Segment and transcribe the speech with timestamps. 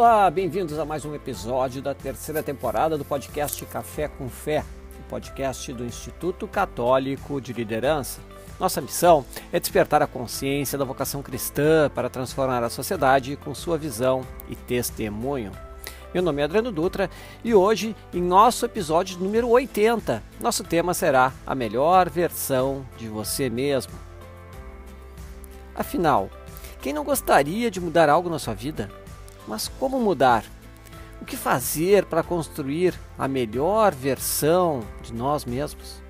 [0.00, 4.64] Olá, bem-vindos a mais um episódio da terceira temporada do podcast Café com Fé,
[4.98, 8.18] o podcast do Instituto Católico de Liderança.
[8.58, 13.76] Nossa missão é despertar a consciência da vocação cristã para transformar a sociedade com sua
[13.76, 15.52] visão e testemunho.
[16.14, 17.10] Meu nome é Adriano Dutra
[17.44, 23.50] e hoje, em nosso episódio número 80, nosso tema será a melhor versão de você
[23.50, 23.92] mesmo.
[25.74, 26.30] Afinal,
[26.80, 28.90] quem não gostaria de mudar algo na sua vida?
[29.46, 30.44] Mas como mudar?
[31.20, 36.00] O que fazer para construir a melhor versão de nós mesmos?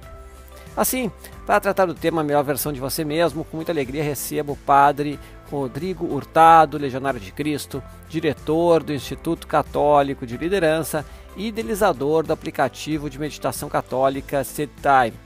[0.76, 1.10] Assim,
[1.44, 5.18] para tratar do tema Melhor Versão de Você Mesmo, com muita alegria recebo o Padre
[5.50, 11.04] Rodrigo Hurtado, Legionário de Cristo, diretor do Instituto Católico de Liderança
[11.36, 15.16] e idealizador do aplicativo de meditação católica Set Time.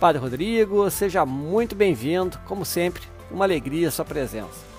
[0.00, 4.69] Padre Rodrigo, seja muito bem-vindo, como sempre, uma alegria a sua presença.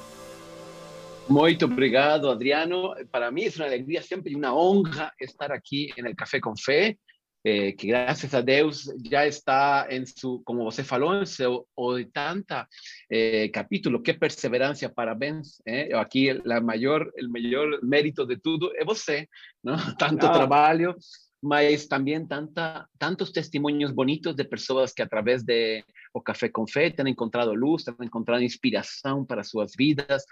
[1.32, 2.94] Muito obrigado, Adriano.
[3.10, 6.58] Para mí es una alegría siempre y una honra estar aquí en el Café con
[6.58, 7.00] Fe,
[7.42, 12.68] eh, que gracias a Dios ya está en su, como você falou, en su 80
[13.10, 14.04] eh, capítulo.
[14.04, 15.62] Qué perseverancia, parabéns.
[15.66, 15.92] Eh?
[15.96, 19.30] Aquí la mayor, el mayor mérito de todo es você,
[19.64, 19.78] ¿no?
[19.98, 20.34] Tanto Ah.
[20.34, 20.98] trabalho,
[21.42, 25.84] mas também tanta, tantos testemunhos bonitos de pessoas que através de
[26.14, 30.24] o Café com Fé têm encontrado luz, têm encontrado inspiração para suas vidas.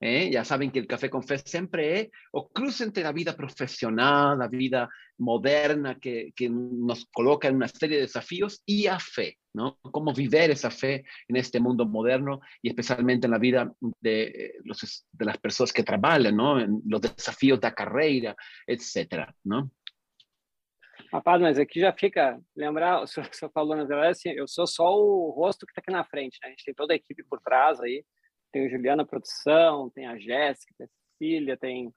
[0.00, 0.32] Eh?
[0.32, 4.40] Já sabem que o Café com Fé sempre é o cruce entre a vida profissional,
[4.40, 9.76] a vida moderna, que, nos coloca em uma série de desafios, e a fé, não?
[9.82, 15.24] Como viver essa fé neste mundo moderno e especialmente na vida de, eh, los, de
[15.24, 16.60] las pessoas que trabalham, não?
[16.60, 19.32] En los desafios da carreira, etc.
[19.44, 19.68] Não?
[21.10, 24.46] Rapaz, mas aqui já fica, lembrar, o senhor, o senhor falou, na verdade, assim, eu
[24.46, 26.48] sou só o rosto que está aqui na frente, né?
[26.48, 28.04] A gente tem toda a equipe por trás aí,
[28.52, 31.94] tem o Juliana Produção, tem a Jéssica, tem a Cecília, tem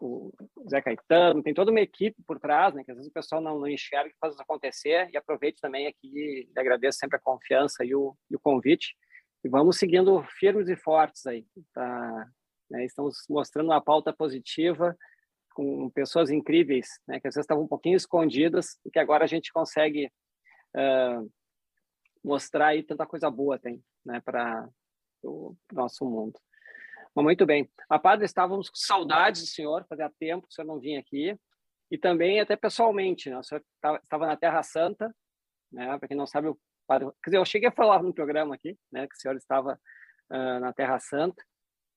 [0.00, 0.32] o
[0.70, 2.82] Zé Caetano, tem toda uma equipe por trás, né?
[2.82, 5.86] Que às vezes o pessoal não, não enxerga que faz isso acontecer, e aproveito também
[5.86, 8.94] aqui, e agradeço sempre a confiança e o, e o convite,
[9.44, 12.26] e vamos seguindo firmes e fortes aí, tá?
[12.70, 12.84] Né?
[12.84, 14.96] Estamos mostrando uma pauta positiva,
[15.56, 19.26] com pessoas incríveis, né, que às vezes estavam um pouquinho escondidas e que agora a
[19.26, 20.12] gente consegue
[20.76, 21.32] uh,
[22.22, 24.68] mostrar aí tanta coisa boa tem, né, para
[25.22, 26.38] o nosso mundo.
[27.14, 27.70] Mas muito bem.
[27.88, 31.34] A padre, estávamos com saudades do senhor, fazia tempo que o senhor não vinha aqui,
[31.90, 33.64] e também até pessoalmente, né, o senhor
[34.02, 35.10] estava na Terra Santa,
[35.72, 38.54] né, para quem não sabe, o padre, quer dizer, eu cheguei a falar no programa
[38.54, 39.80] aqui, né, que o senhor estava
[40.30, 41.42] uh, na Terra Santa.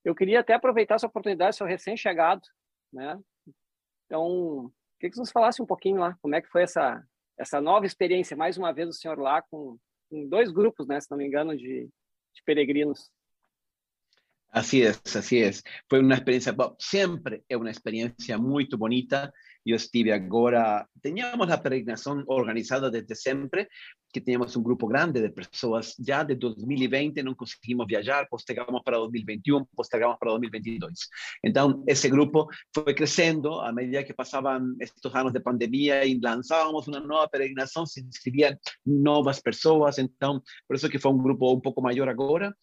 [0.05, 2.41] Eu queria até aproveitar essa oportunidade, senhor recém-chegado,
[2.93, 3.19] né,
[4.09, 7.03] então, queria que você falasse um pouquinho lá, como é que foi essa,
[7.37, 9.77] essa nova experiência, mais uma vez o senhor lá com,
[10.09, 13.11] com dois grupos, né, se não me engano, de, de peregrinos.
[14.51, 15.63] Así es, así es.
[15.87, 19.31] Fue una experiencia, bueno, siempre es una experiencia muy bonita.
[19.65, 23.67] Yo estuve ahora, teníamos la peregrinación organizada desde siempre,
[24.11, 28.97] que teníamos un grupo grande de personas, ya de 2020 no conseguimos viajar, postergamos para
[28.97, 31.09] 2021, postergamos para 2022.
[31.43, 36.87] Entonces, ese grupo fue creciendo a medida que pasaban estos años de pandemia y lanzábamos
[36.87, 41.61] una nueva peregrinación, se inscribían nuevas personas, entonces, por eso que fue un grupo un
[41.61, 42.55] poco mayor ahora.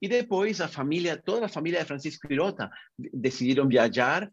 [0.00, 4.30] Y después a familia, toda la familia de Francisco Quirota decidieron viajar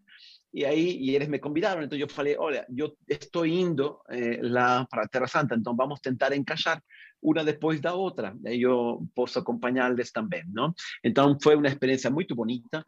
[0.51, 1.83] y ahí y ellos me convidaron.
[1.83, 4.41] Entonces yo falei, olha, yo estoy indo eh,
[4.89, 6.81] para Terra Santa, entonces vamos a tentar encaixar
[7.21, 8.35] una después de la otra.
[8.45, 10.75] Ahí yo puedo acompañarles también, ¿no?
[11.03, 12.85] Entonces fue una experiencia muy bonita.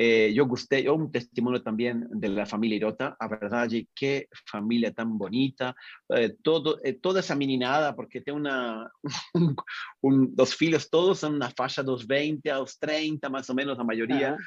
[0.00, 4.92] Eh, yo gusté, yo un testimonio también de la familia Irota, a verdad, qué familia
[4.92, 5.74] tan bonita,
[6.14, 8.92] eh, todo, eh, toda esa meninada, porque tiene una,
[9.34, 9.56] un,
[10.02, 13.76] un, dos filhos, todos son una faixa dos 20 a los 30, más o menos,
[13.76, 14.28] la mayoría.
[14.28, 14.38] Aham.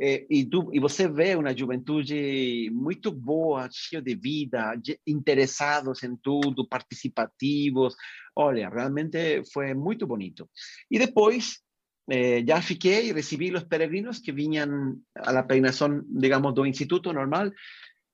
[0.00, 4.74] É, e, tu, e você vê uma juventude muito boa, cheia de vida,
[5.06, 7.94] interessados em tudo, participativos.
[8.34, 10.50] Olha, realmente foi muito bonito.
[10.90, 11.60] E depois,
[12.10, 17.12] eh, já fiquei e recebi os peregrinos que vinham à la peregrinação, digamos, do instituto
[17.12, 17.50] normal.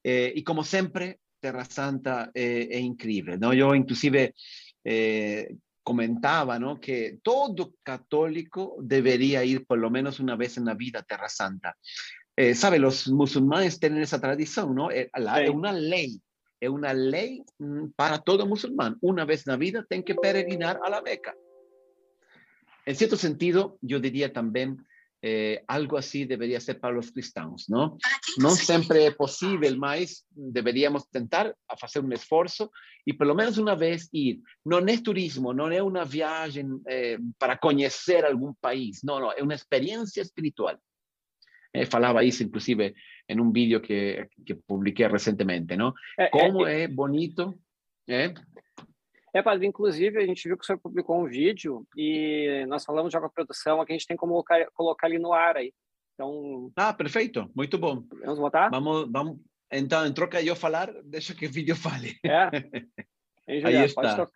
[0.04, 3.38] Eh, e como sempre, Terra Santa é, é incrível.
[3.38, 3.54] Não?
[3.54, 4.34] Eu, inclusive,
[4.84, 5.50] eh,
[5.90, 6.78] comentaba ¿no?
[6.78, 11.28] que todo católico debería ir por lo menos una vez en la vida a Terra
[11.28, 11.76] Santa.
[12.36, 12.78] Eh, ¿Sabe?
[12.78, 14.92] Los musulmanes tienen esa tradición, ¿no?
[14.92, 15.42] Eh, la- Sí.
[15.46, 16.20] Es una ley,
[16.60, 18.98] es una ley mm, para todo musulmán.
[19.00, 21.34] Una vez en la vida tienen que peregrinar a la Meca.
[22.86, 24.86] En cierto sentido, yo diría también
[25.22, 27.98] eh, algo así debería ser para los cristianos, ¿no?
[28.38, 32.70] No siempre es posible, mas deberíamos tentar a hacer un esfuerzo
[33.04, 34.40] y por lo menos una vez ir.
[34.64, 39.42] No es turismo, no es una viaje eh, para conocer algún país, no, no, es
[39.42, 40.78] una experiencia espiritual.
[41.72, 42.94] Eh, falava isso, inclusive,
[43.28, 45.94] em um vídeo que, que publiquei recentemente, não?
[46.18, 47.54] É, Como é, é, bonito,
[48.08, 48.34] é?
[49.32, 53.10] É, padre, inclusive, a gente viu que o senhor publicou um vídeo e nós falamos
[53.10, 55.72] de água produção, aqui a gente tem como colocar, colocar ali no ar aí.
[56.14, 58.04] Então, Ah, perfeito, muito bom.
[58.24, 58.68] vamos botar?
[58.70, 59.38] Vamos, vamos.
[59.72, 62.18] Então, em troca de eu falar, deixa que o vídeo fale.
[62.24, 62.48] É.
[63.48, 64.28] Hein, Aí está.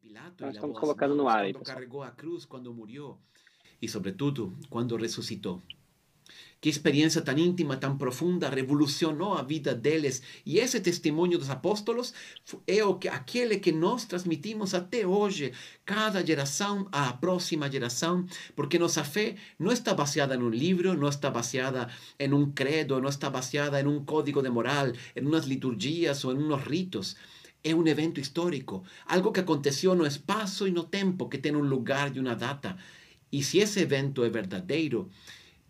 [0.00, 1.76] Pilato Nós estamos colocando no ar aí, pessoal.
[1.78, 3.18] cargó a cruz, cuando murió
[3.80, 4.96] y sobre todo cuando
[6.62, 10.22] Qué experiencia tan íntima, tan profunda, revolucionó a vida deles.
[10.46, 12.14] E esse testemunho dos apóstolos
[12.68, 15.50] é o que, aquele que nós transmitimos até hoje,
[15.84, 18.24] cada geração à próxima geração,
[18.54, 23.08] porque nossa fé não está baseada um livro, não está baseada em um credo, não
[23.08, 27.16] está baseada em um código de moral, em umas liturgias ou em uns ritos.
[27.64, 31.66] É um evento histórico, algo que aconteceu no espaço e no tempo, que tem um
[31.74, 32.76] lugar e uma data.
[33.32, 35.10] E se esse evento é verdadeiro,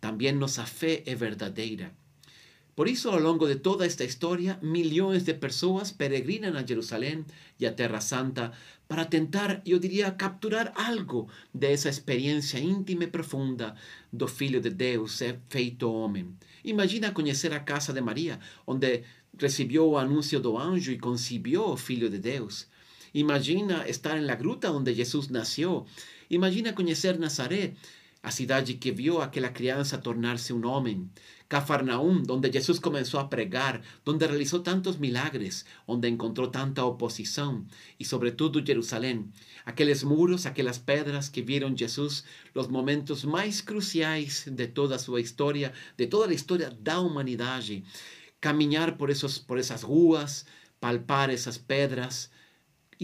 [0.03, 1.87] também nossa fé é verdadeira.
[2.75, 7.25] Por isso, ao longo de toda esta história, milhões de pessoas peregrinam a Jerusalém
[7.61, 8.51] e a Terra Santa
[8.89, 13.77] para tentar, eu diria, capturar algo dessa experiência íntima e profunda
[14.13, 16.35] do Filho de Deus ser feito homem.
[16.65, 19.05] Imagina conhecer a casa de Maria, onde
[19.39, 22.67] recebeu o anúncio do anjo e concebeu o Filho de Deus.
[23.15, 25.87] Imagina estar em la gruta onde Jesus nasceu.
[26.29, 27.75] Imagina conhecer Nazaré,
[28.23, 31.11] a cidade que viu aquela criança tornar-se um homem.
[31.49, 37.67] Cafarnaum, onde Jesus começou a pregar, onde realizou tantos milagres, onde encontrou tanta oposição.
[37.99, 39.29] E, sobretudo, Jerusalém.
[39.67, 42.25] Aqueles muros, aquelas pedras que viram Jesus,
[42.55, 47.85] os momentos mais cruciais de toda a sua história, de toda a história da humanidade.
[48.41, 50.47] Caminhar por, esos, por essas ruas,
[50.81, 52.31] palpar essas pedras,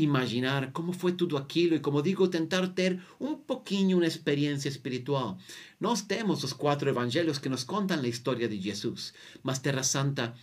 [0.02, 5.36] imaginar como foi tudo aquilo e, como digo, tentar ter um pouquinho uma experiência espiritual.
[5.80, 9.12] Nós temos os quatro evangelhos que nos contam a história de Jesus,
[9.42, 10.34] mas Terra Santa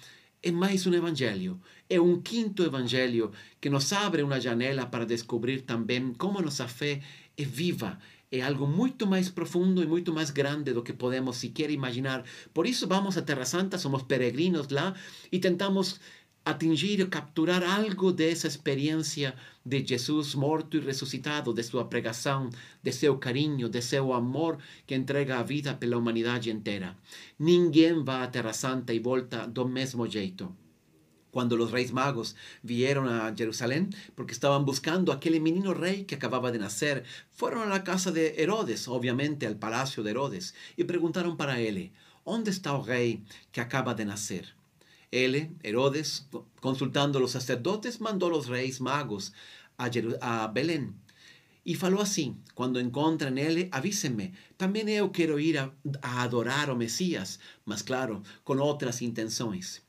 [0.44, 1.60] é mais um evangelho,
[1.90, 3.32] é um quinto evangelho
[3.62, 7.02] que nos abre uma janela para descobrir também como nossa fé
[7.38, 7.98] é viva,
[8.30, 12.26] é algo muito mais profundo e muito mais grande do que podemos sequer imaginar.
[12.54, 14.94] Por isso vamos a Terra Santa, somos peregrinos lá
[15.32, 16.00] e tentamos
[16.46, 19.34] atingir, capturar algo dessa experiência
[19.66, 22.52] de Jesus morto e ressuscitado, de sua pregação,
[22.84, 26.96] de seu carinho, de seu amor que entrega a vida pela humanidade inteira.
[27.40, 30.56] Ninguém vai à Terra Santa e volta do mesmo jeito.
[31.32, 32.34] Quando os reis magos
[32.64, 37.04] vieram a Jerusalém, porque estavam buscando aquele menino rei que acabava de nascer,
[37.34, 41.92] foram à casa de Herodes, obviamente ao palácio de Herodes, e perguntaram para ele:
[42.24, 43.22] Onde está o rei
[43.52, 44.46] que acaba de nascer?
[45.16, 46.28] Ele, Herodes,
[46.60, 49.32] consultando os sacerdotes, mandou os reis magos
[49.78, 50.94] a, Jeru a Belém.
[51.66, 54.34] E falou assim: quando encontrem ele, avísenme.
[54.58, 55.72] Também eu quero ir a,
[56.02, 59.82] a adorar o Messias, mas claro, com outras intenções.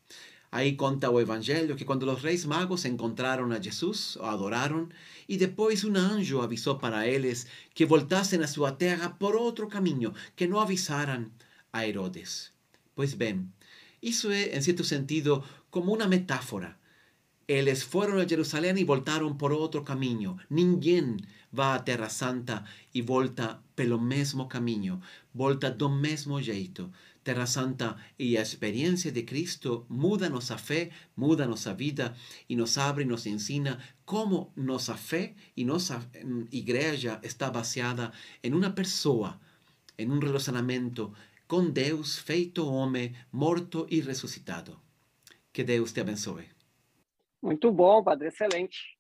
[0.53, 4.89] Aí conta o Evangelho que quando os reis magos encontraram a Jesus, o adoraram,
[5.29, 10.15] e depois um anjo avisou para eles que voltassem à sua terra por outro caminho,
[10.37, 11.27] que não avisaram
[11.73, 12.53] a Herodes.
[12.95, 13.47] Pois bem,
[14.03, 16.77] isso é, em certo sentido, como uma metáfora.
[17.49, 20.37] Eles foram a Jerusalém e voltaram por outro caminho.
[20.51, 21.17] Ninguém
[21.53, 25.01] vai à Terra Santa e volta pelo mesmo caminho,
[25.33, 26.91] volta do mesmo jeito.
[27.23, 32.15] Terra Santa e a experiência de Cristo muda nossa fé, muda nossa vida
[32.49, 36.01] e nos abre e nos ensina como nossa fé e nossa
[36.53, 38.13] igreja está baseada
[38.43, 39.41] em uma pessoa,
[39.99, 41.13] em um relacionamento
[41.47, 44.81] com Deus feito homem, morto e ressuscitado.
[45.53, 46.49] Que Deus te abençoe.
[47.43, 48.97] Muito bom, padre, excelente.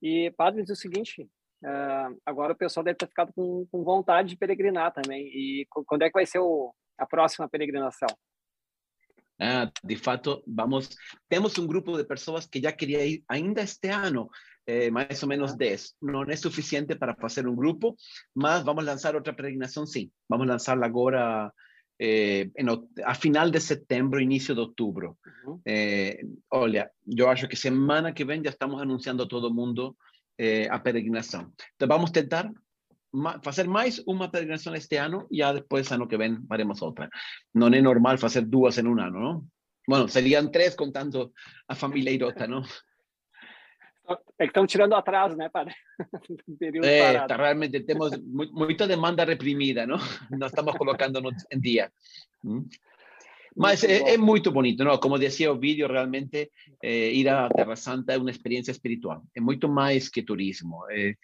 [0.00, 1.22] E, padre, diz o seguinte:
[1.64, 5.26] uh, agora o pessoal deve ter ficado com, com, vontade de peregrinar também.
[5.26, 8.08] E quando é que vai ser o, a próxima peregrinação?
[9.42, 10.90] Ah, de fato, vamos.
[11.28, 14.28] Temos um grupo de pessoas que já queria ir ainda este ano,
[14.66, 15.94] eh, mais ou menos 10.
[16.02, 17.96] Não é suficiente para fazer um grupo,
[18.34, 20.10] mas vamos lançar outra peregrinação, sim.
[20.28, 21.50] Vamos lançá-la agora.
[22.02, 25.18] Eh, no, a final de setembro, início de outubro.
[25.44, 25.60] Uhum.
[25.66, 29.94] Eh, olha, eu acho que semana que vem já estamos anunciando a todo mundo
[30.38, 31.52] eh, a peregrinação.
[31.76, 32.50] Então vamos tentar
[33.12, 37.10] ma fazer mais uma peregrinação este ano e já depois, ano que vem, faremos outra.
[37.52, 39.44] Não é normal fazer duas em um ano, não?
[39.86, 41.30] Bueno, seriam três contando
[41.68, 42.62] a família Irota, não?
[44.38, 45.74] É que estão tirando atraso, né, padre?
[46.58, 49.98] Período é, tá, realmente temos muita demanda reprimida, não?
[50.30, 51.92] Não estamos colocando no, em dia.
[53.56, 54.98] Mas é, é, muito bonito, não?
[54.98, 56.50] Como dizia o vídeo, realmente
[56.82, 59.22] é, ir à Terra Santa é uma experiência espiritual.
[59.34, 60.84] É muito mais que turismo.
[60.90, 61.14] É,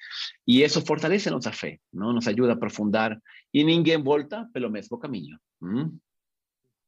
[0.47, 2.13] e isso fortalece nossa fé, não?
[2.13, 3.19] Nos ajuda a aprofundar
[3.53, 5.39] e ninguém volta pelo mesmo caminho.
[5.63, 5.97] Hum?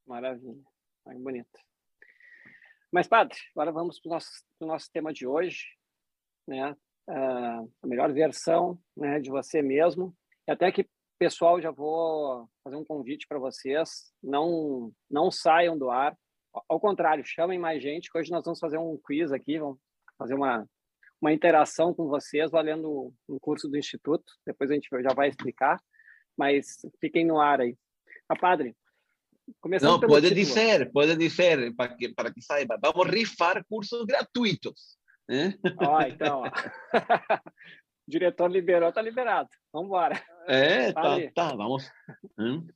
[0.06, 0.62] Maravilha,
[1.06, 1.58] muito bonito.
[2.90, 5.64] Mas, padre, agora vamos para o nosso, nosso tema de hoje,
[6.48, 6.74] né?
[7.08, 10.14] Uh, a melhor versão né, de você mesmo.
[10.46, 10.86] E até que
[11.18, 14.12] pessoal, já vou fazer um convite para vocês.
[14.22, 16.16] Não, não saiam do ar.
[16.68, 19.78] Ao contrário, chamem mais gente, que hoje nós vamos fazer um quiz aqui, vamos
[20.16, 20.66] fazer uma,
[21.20, 24.32] uma interação com vocês, valendo um curso do Instituto.
[24.46, 25.78] Depois a gente já vai explicar,
[26.36, 27.76] mas fiquem no ar aí.
[28.28, 28.76] A ah, padre,
[29.60, 30.44] começando Não, pode título.
[30.44, 32.78] dizer, pode dizer, para que, para que saiba.
[32.80, 34.97] Vamos rifar cursos gratuitos.
[35.28, 35.54] Né?
[35.78, 36.46] Ó, então, ó.
[36.46, 36.50] o
[38.08, 39.50] diretor liberou, tá liberado.
[39.72, 40.22] Vamos embora.
[40.46, 41.90] É, tá, tá, vamos.
[42.38, 42.66] Hum.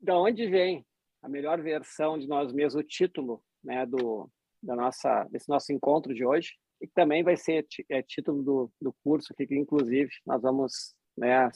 [0.00, 0.84] Da onde vem
[1.22, 4.28] a melhor versão de nós mesmos, o título, né, do
[4.60, 8.92] da nossa desse nosso encontro de hoje, e também vai ser é, título do, do
[9.04, 11.48] curso aqui, que inclusive nós vamos, né,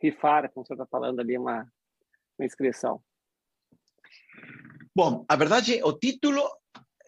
[0.00, 1.68] rifar, como você está falando ali, uma,
[2.38, 3.02] uma inscrição.
[4.94, 6.42] Bom, a verdade, o título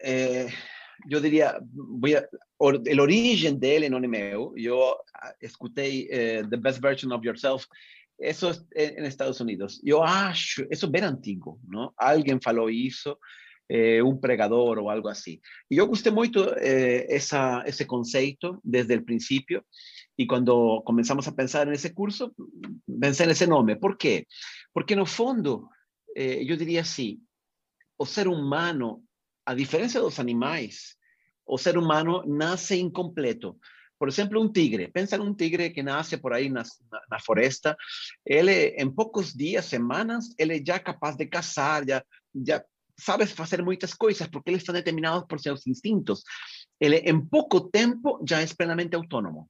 [0.01, 0.47] é,
[1.05, 4.53] yo diría, voy a, or, el origen dele não é meu.
[4.57, 4.95] Eu
[5.41, 7.67] escutei uh, The Best Version of Yourself,
[8.19, 9.81] eso es en Estados Unidos.
[9.83, 11.93] Eu acho, eso é bem antigo, não?
[11.97, 13.17] Alguém falou isso,
[13.69, 15.39] eh, um pregador ou algo assim.
[15.69, 19.63] E eu gostei muito eh, essa, esse conceito desde o princípio.
[20.17, 22.31] E quando começamos a pensar nesse curso,
[22.99, 23.75] pensei nesse nome.
[23.75, 24.27] Por quê?
[24.73, 25.67] Porque no fundo,
[26.15, 27.19] eh, eu diria assim,
[27.97, 29.03] o ser humano
[29.45, 30.99] a diferencia de los animales,
[31.45, 33.57] o ser humano nace incompleto.
[33.97, 34.89] Por ejemplo, un tigre.
[34.89, 37.77] Pensa en un tigre que nace por ahí en la foresta.
[38.25, 42.65] Él, en pocos días, semanas, él es ya capaz de cazar, ya, ya
[42.97, 46.25] sabe hacer muchas cosas porque él está determinado por sus instintos.
[46.79, 49.49] Él en poco tiempo ya es plenamente autónomo.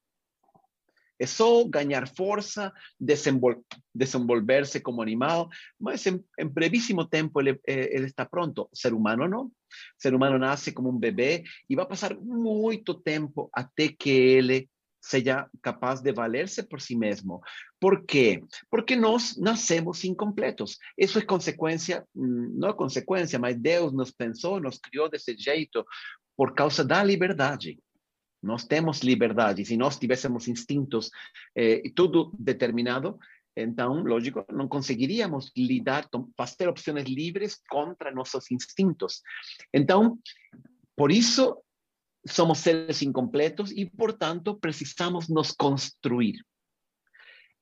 [1.19, 3.63] É só ganhar força, desenvol
[3.95, 5.47] desenvolver-se como animal,
[5.79, 8.67] mas em, em brevíssimo tempo ele, ele está pronto.
[8.71, 9.51] O ser humano não.
[9.97, 14.69] O ser humano nasce como um bebê e vai passar muito tempo até que ele
[15.03, 17.41] seja capaz de valer-se por si mesmo.
[17.79, 18.41] Por quê?
[18.69, 20.77] Porque nós nascemos incompletos.
[20.97, 25.85] Isso é consequência, não é consequência, mas Deus nos pensou, nos criou desse jeito
[26.37, 27.77] por causa da liberdade.
[28.41, 29.65] Nós temos liberdade.
[29.65, 31.09] Se nós tivéssemos instintos
[31.55, 33.17] eh, tudo determinado,
[33.55, 39.21] então, lógico, não conseguiríamos lidar, fazer opções livres contra nossos instintos.
[39.73, 40.17] Então,
[40.95, 41.61] por isso,
[42.27, 46.43] somos seres incompletos e, portanto, precisamos nos construir.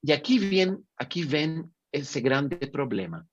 [0.04, 3.26] E aqui vem, aqui vem esse grande problema.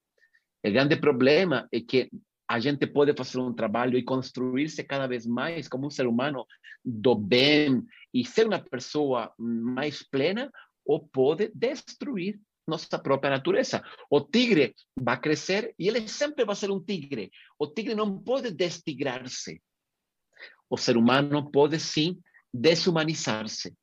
[0.65, 2.09] O grande problema é que
[2.47, 6.45] a gente pode fazer um trabalho e construir-se cada vez mais como um ser humano
[6.83, 10.51] do bem e ser uma pessoa mais plena,
[10.85, 12.39] ou pode destruir
[12.69, 13.83] nossa própria natureza.
[14.09, 17.31] O tigre vai crescer e ele sempre vai ser um tigre.
[17.57, 19.61] O tigre não pode destigrar-se.
[20.69, 22.21] O ser humano pode sim
[22.53, 23.75] deshumanizar-se.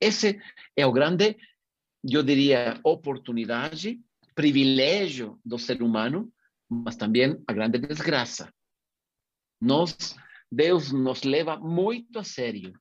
[0.00, 0.40] Esse
[0.76, 1.36] é o grande,
[2.02, 4.00] eu diria, oportunidade,
[4.34, 6.32] privilégio do ser humano
[6.68, 8.52] mas também a grande desgraça.
[9.60, 10.16] Nós,
[10.50, 12.72] Deus nos leva muito a sério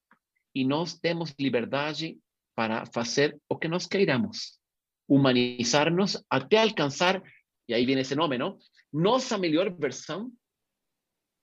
[0.54, 2.20] e nós temos liberdade
[2.56, 4.60] para fazer o que nós queiramos,
[5.08, 7.22] humanizar-nos até alcançar,
[7.68, 8.58] e aí vem esse nome, não?
[8.92, 10.32] Nossa melhor versão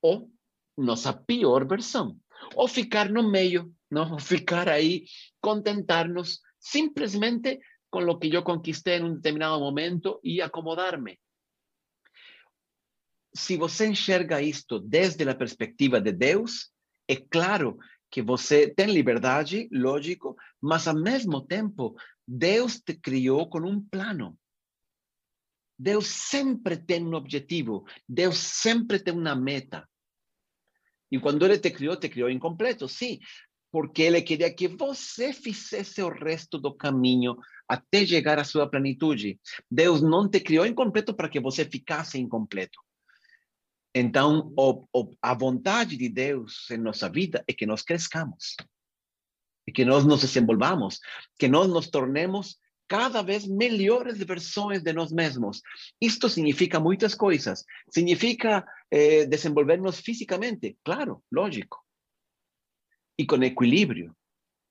[0.00, 0.31] ou
[0.76, 2.16] nossa pior versão,
[2.57, 4.19] ou ficar no meio, não?
[4.19, 5.04] Ficar aí,
[5.40, 11.19] contentar-nos simplesmente com o que eu conquistei em um determinado momento e acomodar-me
[13.35, 16.71] se você enxerga isto desde a perspectiva de Deus,
[17.09, 17.78] é claro
[18.11, 21.97] que você tem liberdade, lógico, mas ao mesmo tempo,
[22.34, 24.38] Deus te criou com um plano.
[25.78, 29.86] Deus sempre tem um objetivo, Deus sempre tem uma meta.
[31.10, 33.18] E quando Ele te criou, te criou incompleto, sim,
[33.70, 37.36] porque Ele queria que você fizesse o resto do caminho
[37.68, 39.38] até chegar à sua plenitude.
[39.70, 42.80] Deus não te criou incompleto para que você ficasse incompleto.
[43.94, 48.56] Então, o, o, a vontade de Deus em nossa vida é que nós crescamos,
[49.71, 50.99] que nós nos desenvolvamos,
[51.38, 55.62] que nos tornemos cada vez melhores versões de nós mesmos.
[56.00, 57.64] Isto significa muitas coisas.
[57.90, 61.78] Significa eh, desenvolvernos fisicamente, claro, lógico.
[63.19, 64.14] E com equilíbrio,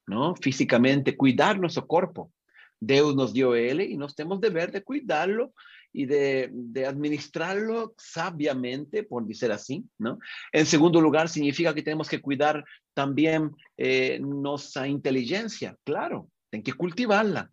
[0.07, 0.35] não?
[0.35, 2.31] Fisicamente, cuidar nosso corpo.
[2.79, 5.51] Deus nos deu ele e nós temos dever de cuidá-lo
[5.93, 10.19] y de, de, administrarlo sabiamente, por decir así, ¿no?
[10.51, 16.73] En segundo lugar, significa que tenemos que cuidar también eh, nuestra inteligencia, claro, tem que
[16.73, 17.49] cultivarla.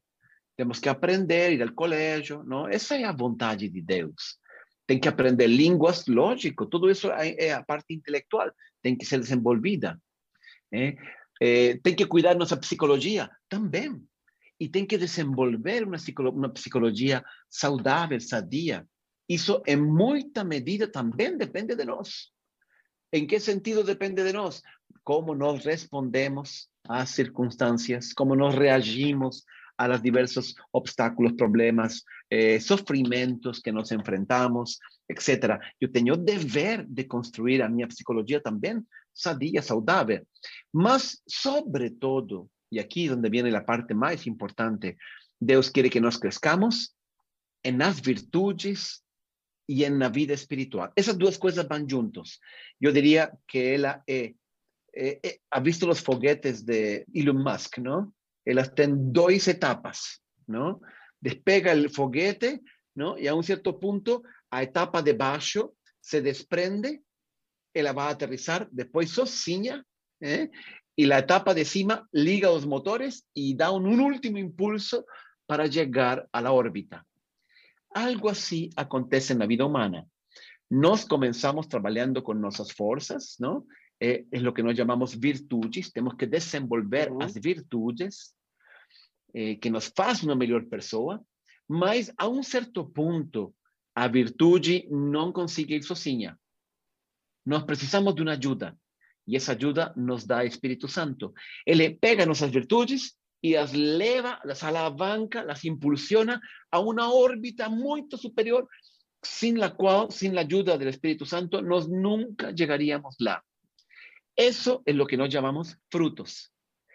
[0.56, 2.68] Temos que aprender, ir al colegio, ¿no?
[2.68, 4.40] Esa es la voluntad de Dios.
[4.86, 10.00] Tem que aprender línguas, lógico, todo eso es a parte intelectual, tem que ser desenvolvida.
[10.72, 10.96] ¿eh?
[11.40, 14.08] Eh, tem que cuidar nuestra psicología, también
[14.58, 15.98] y tiene que desenvolver una,
[16.32, 18.86] una psicología saudável, sadia.
[19.26, 22.34] Eso en mucha medida también depende de nosotros.
[23.12, 24.64] ¿En qué sentido depende de nosotros?
[25.02, 29.46] Cómo nos respondemos a circunstancias, cómo nos reagimos
[29.78, 32.60] a los diversos obstáculos, problemas, eh,
[33.62, 35.60] que nos enfrentamos, etc.
[35.80, 40.26] Yo tengo deber de construir a mi psicología también sadia, saudável.
[40.72, 44.98] Mas, sobre todo, y aquí donde viene la parte más importante,
[45.40, 46.96] Dios quiere que nos crezcamos
[47.62, 49.04] en las virtudes
[49.66, 50.92] y en la vida espiritual.
[50.96, 52.40] Esas dos cosas van juntos.
[52.80, 54.34] Yo diría que él eh,
[54.92, 58.14] eh, ha visto los foguetes de Elon Musk, ¿no?
[58.44, 60.80] Él está dos etapas, ¿no?
[61.20, 62.62] Despega el foguete,
[62.94, 63.18] ¿no?
[63.18, 67.02] Y a un cierto punto, a etapa de bajo, se desprende,
[67.74, 69.84] él va a aterrizar, después sozinha,
[70.20, 70.50] ¿eh?
[70.98, 75.06] Y la etapa de cima liga los motores y da un, último impulso
[75.46, 77.06] para llegar a la órbita.
[77.94, 80.04] Algo así acontece en la vida humana.
[80.68, 83.64] Nos comenzamos trabajando con nuestras fuerzas, ¿no?
[84.00, 85.92] Eh, es lo que nos llamamos virtudes.
[85.92, 88.36] Tenemos que desenvolver las virtudes
[89.32, 91.22] eh, que nos hacen una mejor persona,
[91.68, 93.54] mas a un cierto punto
[93.94, 96.36] a virtude no consigue ir sozinha.
[97.44, 98.76] Nos precisamos de una ayuda
[99.28, 101.34] y esa ayuda nos da Espíritu Santo.
[101.66, 108.06] Él pega nuestras virtudes y las leva, las alavanca, las impulsiona a una órbita muy
[108.10, 108.66] superior,
[109.22, 113.44] sin la cual, sin la ayuda del Espíritu Santo, nos nunca llegaríamos lá.
[114.34, 116.50] Eso es lo que nos llamamos frutos.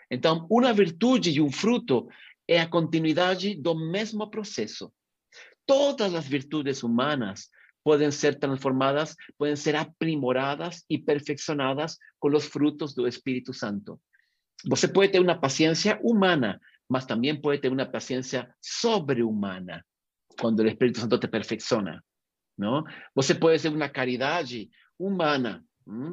[0.09, 2.07] Entonces, una virtud y un fruto
[2.47, 4.91] es a continuidad do mismo proceso.
[5.67, 7.51] Todas las virtudes humanas
[7.83, 13.99] pueden ser transformadas, pueden ser aprimoradas y perfeccionadas con los frutos del Espíritu Santo.
[14.65, 19.85] Você puede tener una paciencia humana, mas también puede tener una paciencia sobrehumana
[20.39, 22.01] cuando el Espíritu Santo te perfecciona,
[22.57, 22.85] ¿no?
[23.13, 24.45] Você puede ser una caridad
[24.97, 25.63] humana,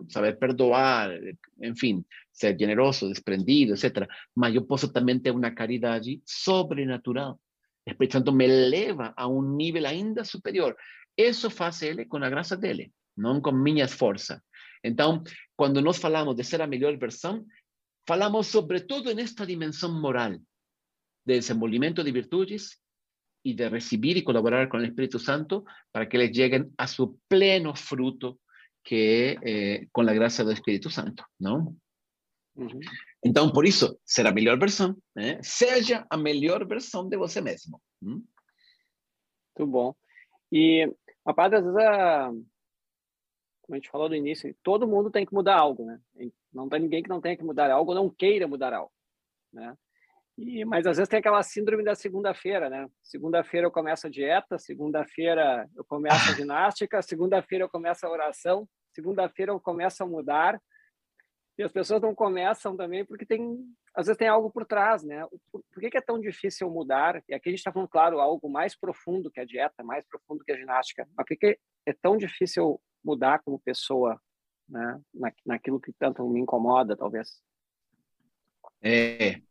[0.08, 1.18] saber perdoar,
[1.60, 4.08] en fin, ser generoso, desprendido, etc.
[4.34, 7.36] Mas yo puedo también tener una caridad sobrenatural.
[7.84, 10.76] El Espíritu Santo me eleva a un nivel ainda superior.
[11.20, 14.40] Eso faz ele com a graça dele, não com minhas forças.
[14.82, 15.22] Então,
[15.56, 17.44] quando nós falamos de ser a melhor versão,
[18.08, 20.32] falamos sobretudo nesta dimensão moral,
[21.26, 22.78] de desenvolvimento de virtudes
[23.44, 27.18] e de receber e colaborar com o Espírito Santo para que eles cheguem a seu
[27.28, 28.40] pleno fruto,
[28.82, 31.76] que é eh, com a graça do Espírito Santo, não?
[32.56, 32.80] Uhum.
[33.24, 35.38] Então, por isso, ser a melhor versão, né?
[35.42, 37.80] seja a melhor versão de você mesmo.
[38.02, 38.24] Hum?
[39.56, 39.94] Muito bom.
[40.52, 40.90] E
[41.26, 42.28] Rapaz, às vezes, a...
[43.62, 46.00] como a gente falou no início, todo mundo tem que mudar algo, né?
[46.52, 48.92] Não tem ninguém que não tenha que mudar algo, não queira mudar algo,
[49.52, 49.76] né?
[50.38, 52.88] E, mas às vezes tem aquela síndrome da segunda-feira, né?
[53.02, 58.66] Segunda-feira eu começo a dieta, segunda-feira eu começo a ginástica, segunda-feira eu começo a oração,
[58.94, 60.60] segunda-feira eu começo a mudar.
[61.60, 63.58] E as pessoas não começam também porque tem
[63.94, 65.26] às vezes tem algo por trás, né?
[65.52, 67.22] Por, por que, que, é tão difícil mudar?
[67.28, 70.42] E aqui a gente está falando, claro, algo mais profundo que a dieta, mais profundo
[70.42, 71.06] que a ginástica.
[71.14, 74.18] Mas por que, que é tão difícil mudar como pessoa,
[74.66, 74.98] né?
[75.12, 77.42] Na, naquilo que tanto me incomoda, talvez?
[78.82, 79.42] É,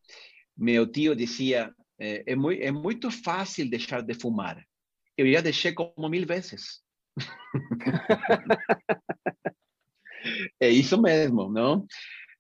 [0.58, 4.66] meu tio dizia, é, é, muito, é muito fácil deixar de fumar.
[5.16, 6.82] Eu já deixei como mil vezes.
[10.60, 11.86] é isso mesmo, não?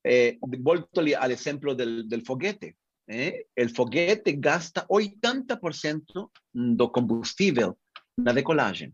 [0.04, 2.75] Eh, vuelto al ejemplo del, del foguete.
[3.08, 7.78] Eh, el foguete gasta 80% do combustível
[8.17, 8.93] na decolagem.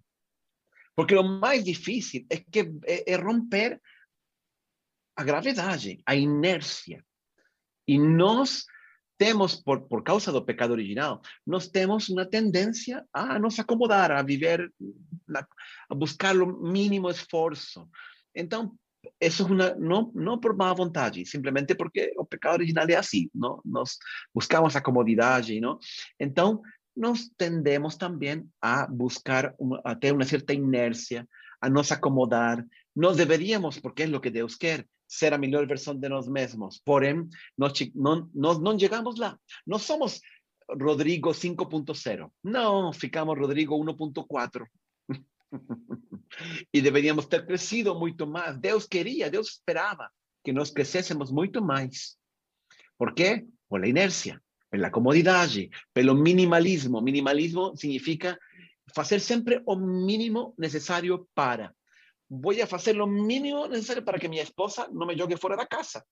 [0.95, 3.81] Porque lo mais difícil é que é, é romper
[5.15, 7.03] a gravidade, a inércia.
[7.87, 8.65] E nós
[9.17, 14.21] temos, por, por causa do pecado original, nós temos uma tendência a nos acomodar, a
[14.21, 14.71] viver,
[15.89, 17.89] a buscar o mínimo esforço.
[18.33, 18.77] Então,
[19.19, 23.29] eso es una, no, no por mala voluntad, simplemente porque el pecado original es así,
[23.33, 23.61] ¿no?
[23.63, 23.99] Nos
[24.33, 25.79] buscamos la comodidad, ¿no?
[26.17, 31.27] Entonces, nos tendemos también a buscar, a tener una cierta inercia,
[31.59, 32.65] a nos acomodar.
[32.93, 36.81] Nos deberíamos, porque es lo que Dios quiere, ser la mejor versión de nosotros mismos.
[36.83, 39.37] Porém, no, no, no, no llegamos lá.
[39.65, 40.21] No somos
[40.67, 42.31] Rodrigo 5.0.
[42.43, 44.67] No, ficamos Rodrigo 1.4.
[46.73, 48.57] e deveríamos ter crescido muito mais.
[48.57, 50.09] Deus queria, Deus esperava
[50.43, 52.17] que nós crescêssemos muito mais.
[52.97, 53.45] Por quê?
[53.67, 57.01] Por la inércia, pela comodidade, pelo minimalismo.
[57.01, 58.37] Minimalismo significa
[58.93, 61.73] fazer sempre o mínimo necessário para.
[62.29, 65.65] Vou a fazer o mínimo necessário para que minha esposa não me jogue fora da
[65.65, 66.03] casa.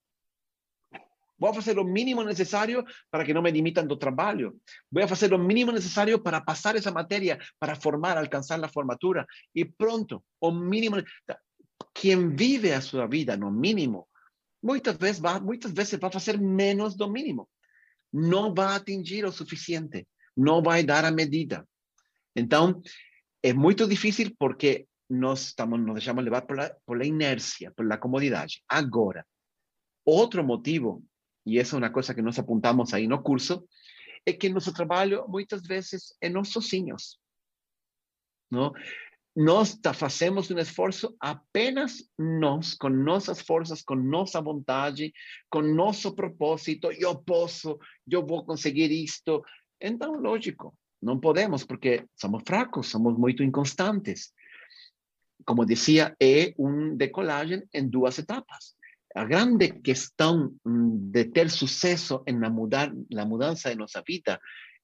[1.37, 4.53] Voy a hacer lo mínimo necesario para que no me limitan do trabajo.
[4.89, 9.25] Voy a hacer lo mínimo necesario para pasar esa materia, para formar, alcanzar la formatura.
[9.53, 10.97] Y pronto, o mínimo.
[11.93, 14.09] Quien vive a su vida no mínimo,
[14.61, 17.49] muchas veces va, muchas veces va a hacer menos do mínimo.
[18.11, 20.07] No va a atingir lo suficiente.
[20.35, 21.65] No va a dar a medida.
[22.35, 22.93] Entonces,
[23.41, 27.85] es muy difícil porque nos, estamos, nos dejamos llevar por la, por la inercia, por
[27.85, 28.47] la comodidad.
[28.67, 29.25] Ahora,
[30.05, 31.03] otro motivo
[31.45, 33.67] y eso es una cosa que nos apuntamos ahí no curso,
[34.25, 37.19] es que nuestro trabajo muchas veces es nossos sozinhos.
[38.49, 38.73] ¿no?
[39.35, 45.11] Nós hacemos un esfuerzo apenas nós, con nuestras fuerzas, con nuestra vontade,
[45.49, 46.91] con nuestro propósito.
[46.91, 49.43] Yo posso, yo voy a conseguir esto.
[49.79, 54.35] Entonces, lógico, no podemos porque somos fracos, somos muy inconstantes.
[55.43, 58.77] Como decía, es un decolaje en dos etapas.
[59.15, 64.39] La grande cuestión mm, de ter suceso en la, mudar, la mudanza de nuestra vida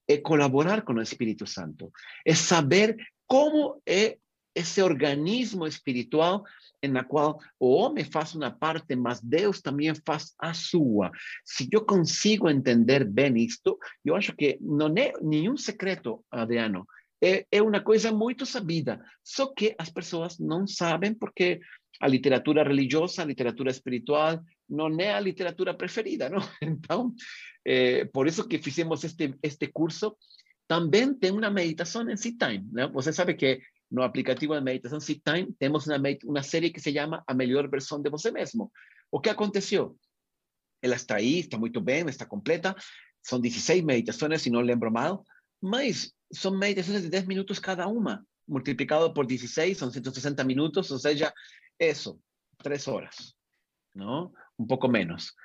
[0.08, 1.92] es colaborar con el Espíritu Santo,
[2.24, 4.18] es saber cómo es
[4.54, 6.42] ese organismo espiritual
[6.82, 11.12] en la cual o hombre faz una parte, mas Deus también faz a sua.
[11.44, 16.88] Si yo consigo entender bien esto, yo acho que no es ningún secreto, Adriano,
[17.22, 21.60] es, una cosa muy sabida, só que las personas no saben porque
[22.00, 26.40] a literatura religiosa, a literatura espiritual, no es a literatura preferida, ¿no?
[26.62, 27.26] Entonces,
[27.66, 30.18] eh, por eso que hicimos este, este curso,
[30.68, 32.92] también tiene una meditación en Seed Time, ¿no?
[32.94, 36.94] Usted sabe que no aplicativo de meditación Seed Time tenemos una, una serie que se
[36.94, 38.72] llama A Mejor Versión de Você Mesmo.
[39.10, 39.98] O que aconteció?
[40.82, 42.76] Ela está ahí, está muy bien, está completa,
[43.22, 45.20] son 16 meditaciones, si no lembro mal,
[45.60, 51.00] mas son meditaciones de 10 minutos cada una, multiplicado por 16, son 160 minutos, o
[51.00, 51.34] sea,
[51.80, 52.22] eso,
[52.58, 53.38] tres horas,
[53.94, 54.34] ¿no?
[54.58, 55.36] Un poco menos.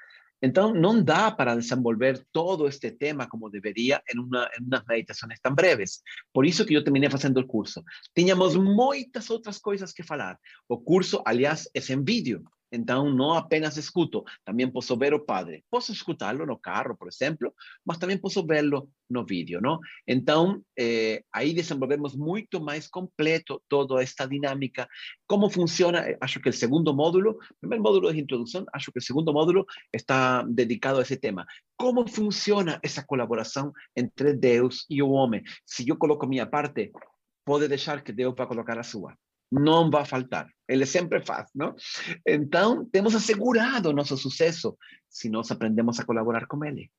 [0.41, 5.41] Entonces, no da para desenvolver todo este tema como debería en, una, en unas meditaciones
[5.41, 6.05] tan breves.
[6.33, 7.83] Por eso que yo terminé haciendo el curso.
[8.13, 10.39] Teníamos muchas otras cosas que hablar.
[10.67, 12.43] O curso, aliás, es en vídeo.
[12.75, 15.65] Então, não apenas escuto, também posso ver o padre.
[15.71, 19.79] Posso escutá-lo no carro, por exemplo, mas também posso vê-lo no vídeo, não?
[20.07, 24.89] Então, eh, aí desenvolvemos muito mais completo toda esta dinâmica.
[25.27, 26.01] Como funciona?
[26.01, 29.33] Eh, acho que o segundo módulo, o primeiro módulo de introdução, acho que o segundo
[29.33, 31.47] módulo está dedicado a esse tema.
[31.77, 35.43] Como funciona essa colaboração entre Deus e o homem?
[35.65, 36.91] Se eu coloco minha parte,
[37.45, 39.17] pode deixar que Deus vá colocar a sua
[39.51, 40.49] no va a faltar.
[40.67, 41.77] Él siempre faz, ¿no?
[42.25, 44.79] Entonces, tenemos asegurado nuestro suceso
[45.09, 46.91] si nos aprendemos a colaborar con él.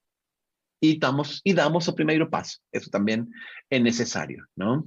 [0.79, 2.59] Y damos, y damos el primer paso.
[2.71, 3.27] Eso también
[3.69, 4.85] es necesario, ¿no?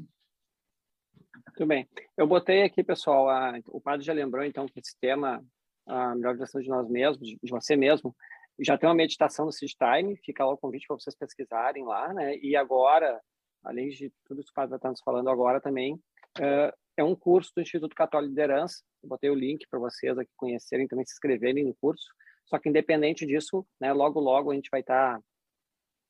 [1.58, 1.88] Muito bem.
[2.16, 5.44] Eu botei aqui, pessoal, a, o padre já lembrou, então, que esse tema,
[5.86, 8.14] a melhor versão de nós mesmos, de você mesmo,
[8.60, 12.14] já tem uma meditação no Seed Time, fica lá o convite para vocês pesquisarem lá,
[12.14, 12.36] né?
[12.38, 13.20] E agora,
[13.64, 17.14] além de tudo isso que o padre está nos falando agora também, uh, é um
[17.14, 18.82] curso do Instituto Católico de Liderança.
[19.02, 22.04] Eu botei o link para vocês aqui conhecerem, também se inscreverem no curso.
[22.46, 25.20] Só que independente disso, né, logo logo a gente vai estar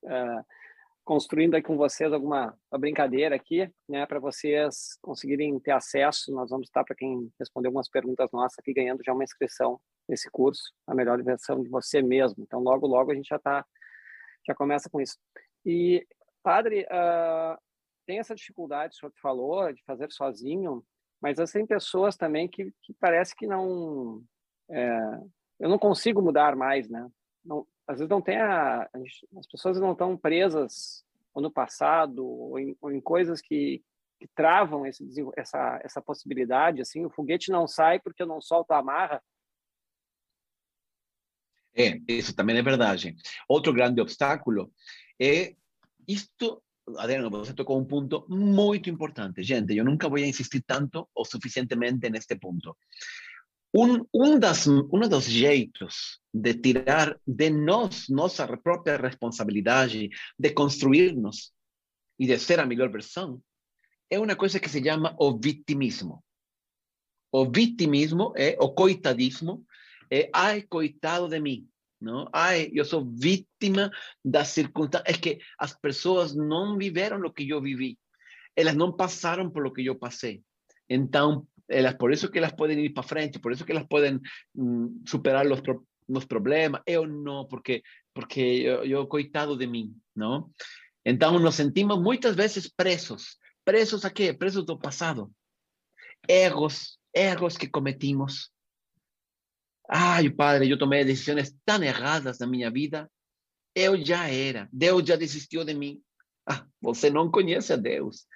[0.02, 0.44] tá, uh,
[1.04, 6.32] construindo aí com vocês alguma brincadeira aqui, né, para vocês conseguirem ter acesso.
[6.32, 10.30] Nós vamos estar para quem responder algumas perguntas nossas aqui ganhando já uma inscrição nesse
[10.30, 12.42] curso, a melhor versão de você mesmo.
[12.42, 13.64] Então logo logo a gente já está
[14.46, 15.18] já começa com isso.
[15.66, 16.06] E
[16.42, 17.58] padre, uh,
[18.08, 20.82] tem essa dificuldade, o senhor falou, de fazer sozinho,
[21.20, 24.24] mas tem pessoas também que, que parece que não.
[24.70, 24.98] É,
[25.60, 27.06] eu não consigo mudar mais, né?
[27.44, 28.88] Não, às vezes não tem a.
[29.36, 31.04] As pessoas não estão presas
[31.36, 33.84] no passado ou em, ou em coisas que,
[34.18, 35.04] que travam esse,
[35.36, 36.80] essa, essa possibilidade.
[36.80, 39.22] Assim, o foguete não sai porque eu não solto a amarra.
[41.76, 43.14] É, isso também é verdade.
[43.46, 44.72] Outro grande obstáculo
[45.20, 45.54] é
[46.08, 46.62] isto
[46.96, 49.42] Adriano, você tocó un punto muy importante.
[49.42, 52.78] Gente, yo nunca voy a insistir tanto o suficientemente en este punto.
[53.72, 61.52] Un, un das, dos jeitos de tirar de nós nossa própria responsabilidade de construirnos
[62.18, 63.42] e de ser a melhor versão
[64.10, 66.24] é uma coisa que se chama o vitimismo.
[67.30, 69.66] O vitimismo é o coitadismo,
[70.10, 71.68] é ai, coitado de mim.
[72.00, 72.28] Não?
[72.32, 73.90] Ai, eu sou vítima
[74.24, 75.14] das circunstâncias.
[75.14, 77.98] É que as pessoas não viveram o que eu vivi.
[78.56, 80.42] Elas não passaram por lo que eu passei.
[80.88, 84.20] Então, elas, por isso que elas podem ir para frente, por isso que elas podem
[84.54, 85.60] mm, superar os,
[86.08, 86.80] os problemas.
[86.86, 87.82] Eu não, porque
[88.18, 90.50] porque eu, eu coitado de mim, não?
[91.04, 93.38] Então, nos sentimos muitas vezes presos.
[93.64, 94.32] Presos a quê?
[94.32, 95.30] Presos do passado.
[96.28, 98.50] Erros, erros que cometimos.
[99.88, 103.10] Ai, Padre, eu tomei decisões tão erradas na minha vida.
[103.74, 104.68] Eu já era.
[104.70, 106.02] Deus já desistiu de mim.
[106.46, 108.26] Ah, você não conhece a Deus.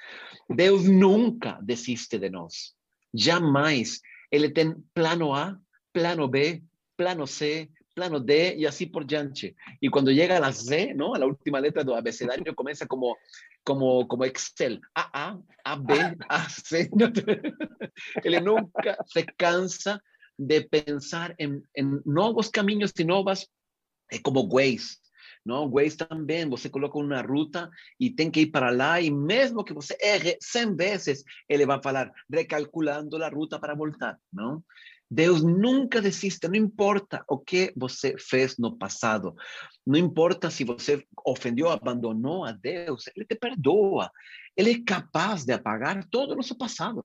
[0.49, 2.75] Deus nunca desiste de nós.
[3.13, 4.01] Jamais.
[4.31, 5.59] Ele tem plano A,
[5.93, 6.63] plano B,
[6.97, 9.55] plano C, plano D y así por diante.
[9.79, 11.15] Y cuando llega a la C, ¿no?
[11.15, 13.19] A la última letra del abecedario comienza como,
[13.63, 14.81] como, como Excel.
[14.95, 16.91] A, A, A, B, A, C.
[18.25, 20.03] Él nunca se cansa
[20.39, 23.51] de pensar en, en nuevos caminos y nuevas,
[24.11, 24.97] eh, como Waze.
[25.45, 25.67] ¿no?
[25.67, 29.75] Waze também, você coloca uma ruta e tem que ir para lá, e mesmo que
[29.75, 34.63] você erre 100 vezes, ele vai falar, recalculando a ruta para voltar, não?
[35.11, 39.35] Deus nunca desiste, não importa o que você fez no passado,
[39.87, 44.11] não importa se você ofendeu, abandonou a Deus, Ele te perdoa.
[44.57, 47.05] Ele é capaz de apagar todo o nosso passado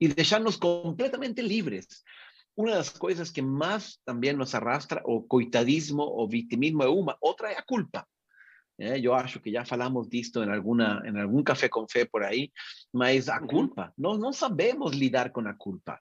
[0.00, 1.86] e deixar-nos completamente livres.
[2.56, 7.50] Uma das coisas que mais também nos arrastra, o coitadismo, o vitimismo é uma, outra
[7.52, 8.06] é a culpa.
[8.78, 12.22] É, eu acho que já falamos disto em, alguma, em algum café com fé por
[12.22, 12.50] aí,
[12.92, 16.00] mas a culpa, nós não sabemos lidar com a culpa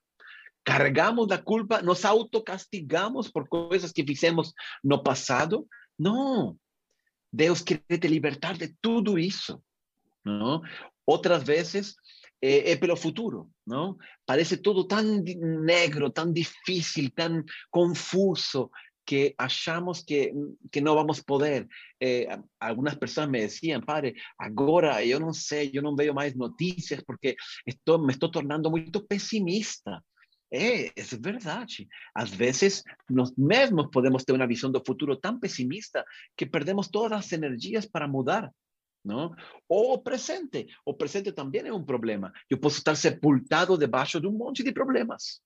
[0.69, 5.67] cargamos la culpa, nos autocastigamos por cosas que hicimos no pasado.
[5.97, 6.57] No,
[7.31, 9.63] Dios quiere te libertar de todo eso.
[10.23, 10.61] ¿no?
[11.05, 11.97] Otras veces
[12.41, 13.97] eh, es pelo futuro, ¿no?
[14.25, 18.71] Parece todo tan negro, tan difícil, tan confuso,
[19.09, 20.31] que achamos que,
[20.69, 21.67] que no vamos poder.
[21.99, 22.27] Eh,
[22.59, 27.35] algunas personas me decían, padre, ahora yo no sé, yo no veo más noticias porque
[27.65, 30.03] esto, me estoy tornando muy pesimista.
[30.51, 31.87] É, é verdade.
[32.13, 36.05] Às vezes, nós mesmos podemos ter uma visão do futuro tão pessimista
[36.37, 38.51] que perdemos todas as energias para mudar.
[39.67, 40.67] Ou o presente.
[40.85, 42.31] O presente também é um problema.
[42.49, 45.41] Eu posso estar sepultado debaixo de um monte de problemas.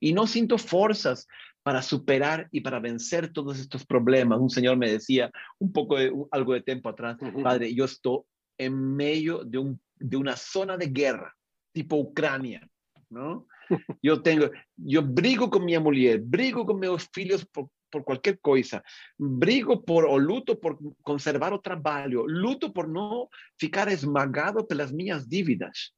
[0.00, 1.26] E não sinto forças
[1.62, 4.40] para superar e para vencer todos estes problemas.
[4.40, 5.94] Um senhor me dizia, um pouco,
[6.30, 8.26] algo de tempo atrás, padre, eu estou
[8.58, 11.32] em meio de, um, de uma zona de guerra,
[11.74, 12.68] tipo Ucrânia,
[13.10, 13.46] não?
[14.02, 18.82] Yo tengo, yo brigo con mi mujer, brigo con mis hijos por, por cualquier cosa,
[19.18, 23.28] brigo por o luto por conservar o trabajo, luto por no
[23.58, 25.94] ficar esmagado por las mías dívidas.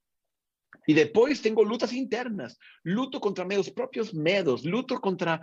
[0.86, 5.40] Y después tengo lutas internas, luto contra meus propios medos, luto contra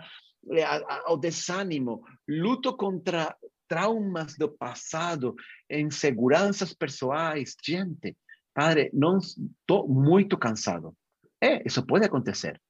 [0.52, 0.64] eh,
[1.08, 3.36] o desánimo, luto contra
[3.66, 5.34] traumas do passado,
[5.70, 7.56] inseguranças pessoais.
[7.64, 8.16] Gente,
[8.52, 10.94] padre, não estou muito cansado.
[11.40, 12.60] É, isso pode acontecer.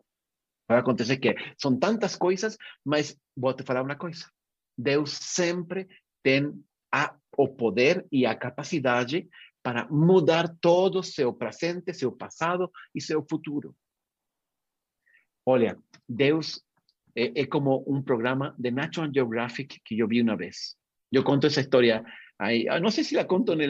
[0.66, 4.30] Pode acontecer que são tantas coisas, mas vou te falar uma coisa.
[4.76, 5.88] Deus sempre
[6.22, 6.52] tem
[6.92, 9.28] a, o poder e a capacidade
[9.62, 13.76] para mudar todo seu presente, seu passado e seu futuro.
[15.46, 16.62] Olha, Deus
[17.16, 20.76] é, é como um programa de National Geographic que eu vi uma vez.
[21.10, 22.04] Eu conto essa história
[22.38, 23.62] aí, não sei se la conto no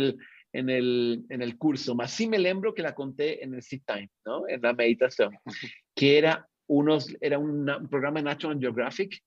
[0.53, 3.85] en el, en el curso, más sí me lembro que la conté en el Sit
[3.87, 4.47] Time, ¿no?
[4.49, 5.35] En la meditación,
[5.97, 9.23] que era, unos, era un programa de National Geographic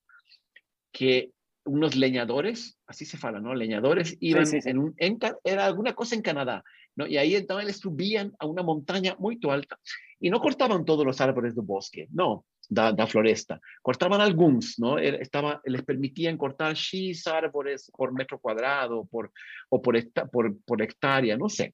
[0.92, 1.32] que
[1.66, 3.54] unos leñadores, así se fala, ¿no?
[3.54, 4.96] Leñadores iban en un,
[5.44, 6.64] era alguna cosa en Canadá,
[6.96, 7.08] ¿no?
[7.08, 9.80] Y ahí entonces subían a una montaña muy alta
[10.20, 13.60] y no cortaban todos los árboles del bosque, no, da, da floresta.
[13.82, 14.98] Cortaban algunos, ¿no?
[14.98, 19.32] Estaba, les permitían cortar X árboles por metro cuadrado por,
[19.70, 19.96] o por,
[20.32, 21.74] por, por hectárea, no sé,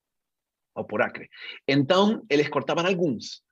[0.74, 1.30] o por acre.
[1.68, 3.46] Entonces, les cortaban algunos.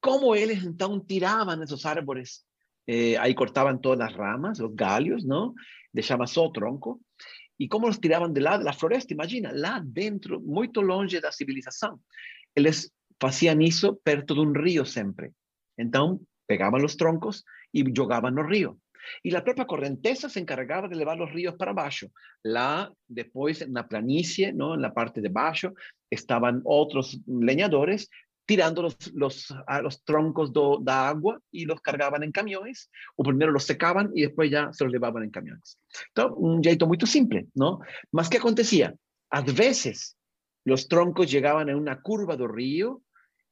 [0.00, 2.46] ¿Cómo ellos entonces tiraban esos árboles?
[2.86, 5.54] Eh, ahí cortaban todas las ramas, los galios, ¿no?
[5.92, 7.00] Dejaban solo tronco.
[7.58, 8.62] ¿Y cómo los tiraban de lado?
[8.62, 12.02] La floresta, imagina, lá dentro, muy longe da civilización.
[12.54, 15.32] Eles hacían eso perto de un río siempre.
[15.76, 18.76] Entonces, pegaban los troncos y jogaban los ríos.
[19.22, 21.74] Y la propia correnteza se encargaba de llevar los ríos para.
[22.42, 24.74] La, después, en la planicie, ¿no?
[24.74, 25.74] en la parte de abajo,
[26.10, 28.08] estaban otros leñadores
[28.48, 33.52] tirando los, los, a los troncos de agua y los cargaban en camiones, o primero
[33.52, 35.78] los secaban y después ya se los llevaban en camiones.
[36.08, 37.80] Entonces, un jeito muy simple, ¿no?
[38.10, 38.94] Más que acontecía,
[39.28, 40.16] a veces
[40.64, 43.02] los troncos llegaban en una curva del río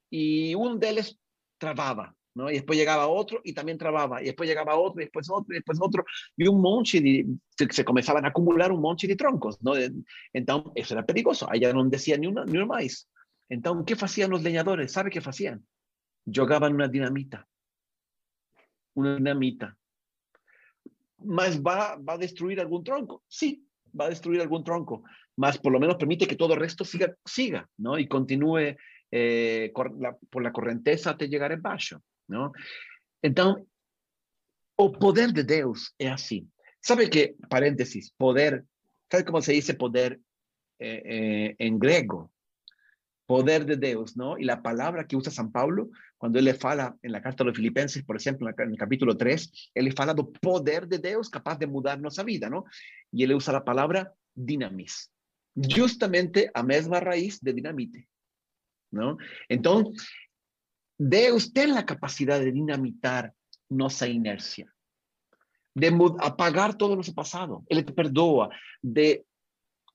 [0.09, 1.21] y un de ellos
[1.59, 2.51] trababa ¿no?
[2.51, 5.57] Y después llegaba otro y también trababa, y después llegaba otro, y después otro, y
[5.57, 6.05] después otro,
[6.37, 7.27] y un monte de,
[7.71, 9.73] se, comenzaban a acumular un monte de troncos, ¿no?
[10.35, 13.09] Entonces, eso era peligroso, allá no decía ni una, ni más.
[13.49, 14.93] Entonces, ¿qué hacían los leñadores?
[14.93, 15.67] ¿Sabe qué hacían?
[16.33, 17.47] Jogaban una dinamita,
[18.95, 19.77] una dinamita.
[21.19, 23.25] ¿Más va, va a destruir algún tronco?
[23.29, 23.67] Sí,
[23.99, 25.05] va a destruir algún tronco,
[25.37, 27.99] más por lo menos permite que todo el resto siga, siga ¿no?
[27.99, 28.77] Y continúe
[29.11, 32.53] eh, por la correnteza até llegar baixo, ¿no?
[33.23, 33.65] Entonces,
[34.77, 36.47] o poder de Deus es así.
[36.81, 38.65] Sabe que, paréntesis, poder,
[39.11, 40.21] ¿sabe cómo se dice poder
[40.79, 42.31] eh, eh, en griego?
[43.27, 44.39] Poder de Deus, ¿no?
[44.39, 47.49] Y la palabra que usa San Pablo, cuando él le fala en la carta de
[47.49, 51.29] los filipenses, por ejemplo, en el capítulo 3, él le fala do poder de Deus
[51.29, 52.65] capaz de mudar nuestra vida, ¿no?
[53.11, 55.11] Y él usa la palabra dinamis,
[55.75, 58.09] justamente a mesma raíz de dinamite.
[58.91, 59.19] ¿no?
[59.49, 60.09] Entonces,
[60.99, 63.33] de usted la capacidad de dinamitar
[63.69, 64.73] nuestra inercia,
[65.75, 67.65] de apagar todo nuestro pasado.
[67.69, 68.49] Él te perdoa,
[68.81, 69.27] de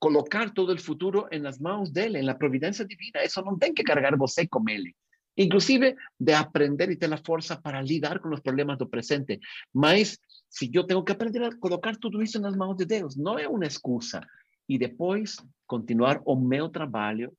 [0.02, 3.22] colocar todo el futuro en las manos de Él, en la providencia divina.
[3.22, 4.96] Eso no tiene que cargar você con Él.
[5.36, 9.40] Inclusive de aprender y tener la fuerza para lidiar con los problemas del presente.
[9.72, 13.16] Mas, si yo tengo que aprender a colocar todo eso en las manos de Dios,
[13.16, 14.28] no es una excusa.
[14.66, 15.38] Y después
[15.68, 17.32] continuar o meu trabajo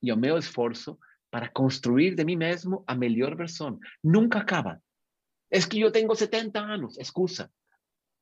[0.00, 0.98] y o meu esfuerzo
[1.30, 3.78] para construir de mí mismo a mejor versión.
[4.02, 4.80] Nunca acaba.
[5.50, 7.48] Es que yo tengo 70 años, excusa.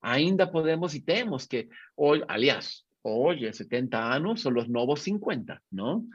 [0.03, 6.07] Ainda podemos y tenemos que, hoy, aliás, oye, 70 años son los nuevos 50, ¿no?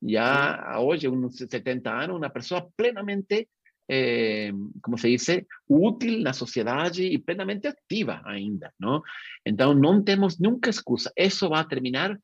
[0.00, 3.48] Ya, oye, unos 70 años, una persona plenamente,
[3.88, 9.02] eh, como se dice, útil en la sociedad y plenamente activa ainda, ¿no?
[9.44, 11.10] Entonces, no tenemos nunca excusa.
[11.14, 12.18] Eso va a terminar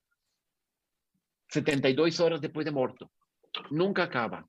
[1.49, 3.11] 72 horas después de muerto
[3.71, 4.47] nunca acaba.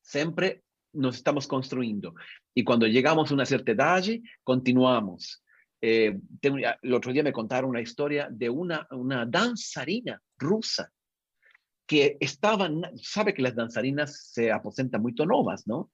[0.00, 2.14] Siempre nos estamos construyendo.
[2.54, 4.04] Y cuando llegamos a una cierta edad,
[4.42, 5.42] continuamos.
[5.84, 10.92] Eh, el otro día me contaron una historia de una, una danzarina rusa
[11.84, 15.90] que estaban, sabe que las danzarinas se aposentan muy novas, ¿no?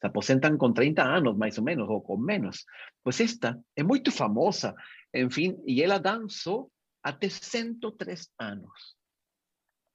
[0.00, 2.66] Se aposentan con 30 años más o menos, o con menos.
[3.02, 4.74] Pues esta es muy famosa,
[5.12, 8.98] en fin, y ella danzó hasta 103 años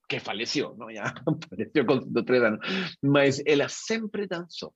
[0.08, 0.90] que falleció, ¿no?
[0.90, 1.14] Ya
[1.50, 2.60] falleció con 103 años,
[3.02, 4.74] mas ella siempre danzó.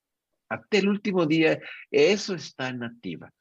[0.50, 1.60] Hasta el último día,
[1.92, 3.32] eso está en activa.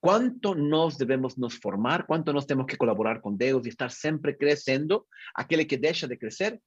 [0.00, 2.06] ¿Cuánto nos debemos nos formar?
[2.06, 5.08] ¿Cuánto nos tenemos que colaborar con Dios y estar siempre creciendo?
[5.34, 6.60] Aquel que deja de crecer,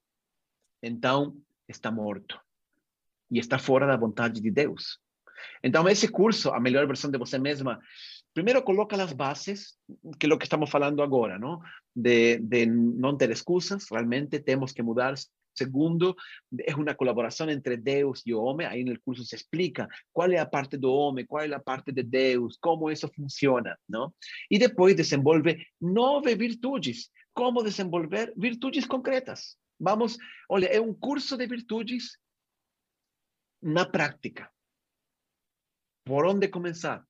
[0.82, 2.42] entonces está muerto
[3.30, 5.02] y está de la voluntad de Dios.
[5.62, 7.80] Entonces, ese curso, a mejor versión de você misma,
[8.32, 9.80] primero coloca las bases,
[10.18, 11.62] que es lo que estamos hablando ahora, ¿no?
[11.94, 15.14] De, de no tener excusas, realmente tenemos que mudar.
[15.54, 16.16] Segundo,
[16.50, 18.66] es una colaboración entre Deus y hombre.
[18.66, 21.62] Ahí en el curso se explica cuál es la parte de hombre, cuál es la
[21.62, 24.14] parte de Deus, cómo eso funciona, ¿no?
[24.48, 27.12] Y después desenvolve nueve virtudes.
[27.32, 29.58] ¿Cómo desenvolver virtudes concretas?
[29.78, 32.20] Vamos, olha, es un curso de virtudes
[33.62, 34.52] na práctica.
[36.04, 37.06] Por dónde comenzar?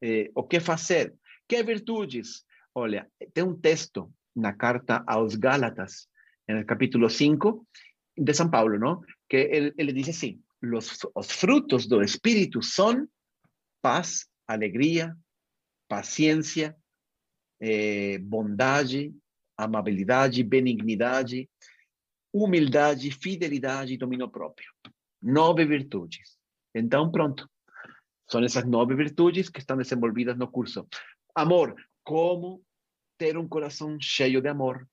[0.00, 1.14] eh, o que fazer.
[1.48, 2.44] Que virtudes?
[2.74, 6.08] Olha, tem um texto na carta aos Gálatas,
[6.48, 7.66] no capítulo 5
[8.16, 9.02] de São Paulo, não?
[9.28, 13.06] Que ele, ele diz assim: los, os frutos do Espírito são
[13.82, 15.16] paz, alegria,
[15.88, 16.76] paciência,
[17.60, 19.14] eh, bondade,
[19.56, 21.48] amabilidade, benignidade,
[22.32, 24.70] humildade, fidelidade e domínio próprio.
[25.22, 26.38] Nove virtudes.
[26.74, 27.48] Então, pronto.
[28.28, 30.88] Son esas nueve virtudes que están desenvolvidas en el curso.
[31.34, 32.60] Amor, ¿cómo
[33.16, 34.88] tener un corazón lleno de amor?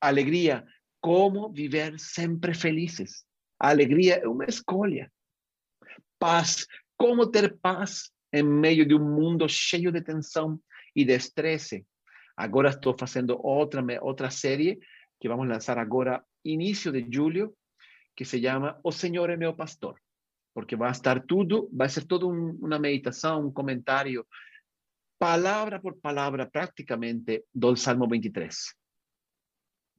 [0.00, 0.64] Alegría,
[0.98, 3.26] ¿cómo vivir siempre felices?
[3.58, 5.12] Alegría es una escolha.
[6.18, 10.62] Paz, ¿cómo tener paz en medio de un mundo lleno de tensión
[10.94, 11.76] y de estrés?
[12.36, 14.78] Ahora estoy haciendo otra, otra serie
[15.20, 17.54] que vamos a lanzar ahora, inicio de julio,
[18.14, 20.00] que se llama O Señor es mi pastor
[20.52, 24.26] porque va a estar todo, va a ser toda una meditación, un comentario,
[25.16, 28.76] palabra por palabra prácticamente del Salmo 23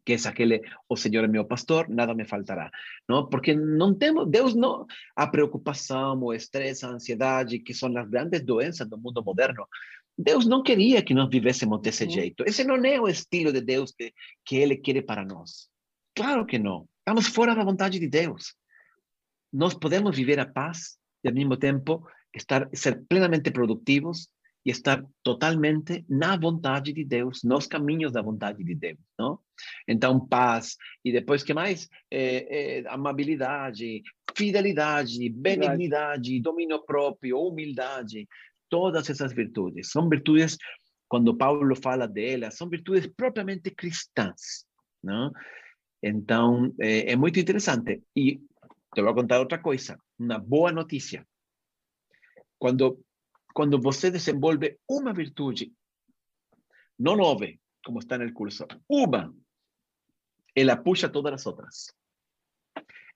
[0.03, 2.71] que es aquel, oh Señor es mi pastor, nada me faltará,
[3.07, 3.29] ¿no?
[3.29, 8.45] Porque no tenemos, Dios no, a preocupación, o estrés, a ansiedad, que son las grandes
[8.45, 9.67] doenças del mundo moderno,
[10.17, 12.43] Dios no quería que nos vivésemos de ese jeito.
[12.45, 15.71] Ese no es el estilo de Dios que, que Él quiere para nosotros.
[16.13, 16.87] Claro que no.
[16.99, 18.57] Estamos fuera de la voluntad de Dios
[19.51, 24.33] nos podemos vivir a paz y al mismo tiempo estar, ser plenamente productivos
[24.63, 29.39] y estar totalmente na vontade de Deus, nos caminhos da vontade de Deus, não?
[29.87, 31.89] Então, paz, e depois que mais?
[32.09, 34.03] É, é, amabilidade,
[34.35, 38.27] fidelidade, benignidade, domínio próprio, humildade,
[38.69, 39.91] todas essas virtudes.
[39.91, 40.57] São virtudes,
[41.07, 44.65] quando Paulo fala delas, são virtudes propriamente cristãs.
[45.03, 45.31] Não?
[46.01, 48.03] Então, é, é muito interessante.
[48.15, 48.39] E
[48.93, 51.25] te vou contar outra coisa, uma boa notícia.
[52.59, 52.99] Quando,
[53.53, 55.73] quando você desenvolve uma virtude,
[56.97, 59.33] não nove, como está no curso, uma,
[60.55, 61.93] ela puxa todas as outras.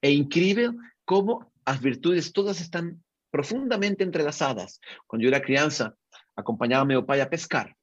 [0.02, 0.74] É incrível
[1.04, 2.98] como as virtudes todas estão
[3.30, 4.78] profundamente entrelaçadas.
[5.06, 5.96] Quando eu era criança,
[6.34, 7.74] acompanhava meu pai a pescar.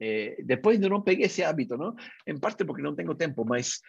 [0.00, 1.94] Eh, depois eu não peguei esse hábito, não?
[2.26, 3.80] Em parte porque não tenho tempo, mas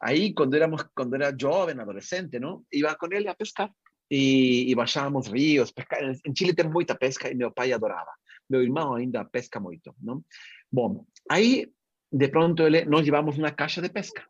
[0.00, 2.64] aí quando éramos, quando era jovem, adolescente, não?
[2.72, 3.70] Iba com ele a pescar
[4.10, 6.00] e, e baixávamos rios, pescar.
[6.02, 8.10] Em Chile tem muita pesca e meu pai adorava.
[8.48, 10.24] Meu irmão ainda pesca muito, não?
[10.70, 11.70] Bom, aí
[12.10, 14.24] de pronto ele, nós levamos uma caixa de pesca.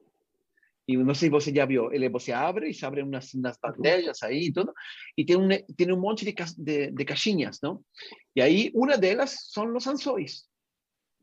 [0.86, 3.58] E não sei se você já viu, ele você abre e se abre umas, umas
[3.58, 4.72] bandejas aí e tudo,
[5.16, 7.82] e tem um, tem um monte de, de, de caixinhas, não?
[8.34, 10.48] E aí uma delas são os anzóis.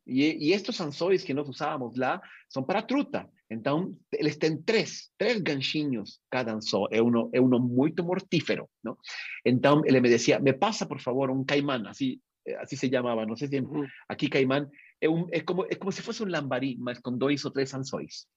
[0.06, 3.30] E, e estes anzóis que nós usávamos lá são para truta.
[3.50, 6.88] Então, eles têm três, três ganchinhos cada anzol.
[6.92, 8.98] É um, é um muito mortífero, não?
[9.46, 12.20] Então, ele me dizia, me passa, por favor, um caimán, assim,
[12.60, 13.64] assim se chamava, não sei se
[14.10, 14.68] aqui caimán,
[15.00, 17.74] é, um, é, como, é como se fosse um lambari, mas com dois ou três
[17.74, 18.28] anzóis.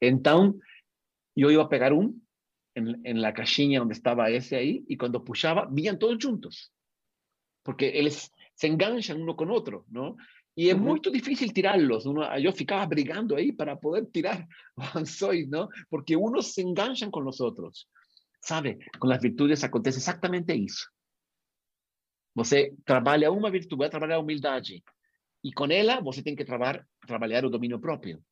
[0.00, 0.58] Então,
[1.34, 2.22] yo iba a pegar un
[2.74, 6.72] en, la caixinha donde estaba ese ahí y cuando puxaba, vían todos juntos.
[7.62, 10.16] Porque ellos se enganchan uno con otro, ¿no?
[10.54, 12.04] Y es muy difícil tirarlos.
[12.04, 14.46] Uno, yo ficaba brigando ahí para poder tirar
[15.06, 15.68] soy, ¿no?
[15.88, 17.88] Porque unos se enganchan con los otros.
[18.40, 18.78] ¿Sabe?
[18.98, 20.88] Con las virtudes acontece exactamente eso.
[22.34, 24.82] Você trabalha uma virtude, vai trabalhar a humildade.
[25.44, 28.22] E com ela, você tem que trabalhar, trabalhar o domínio próprio.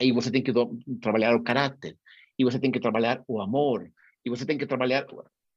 [0.00, 0.52] E você tem que
[1.00, 1.96] trabalhar o caráter,
[2.38, 3.90] e você tem que trabalhar o amor,
[4.24, 5.06] e você tem que trabalhar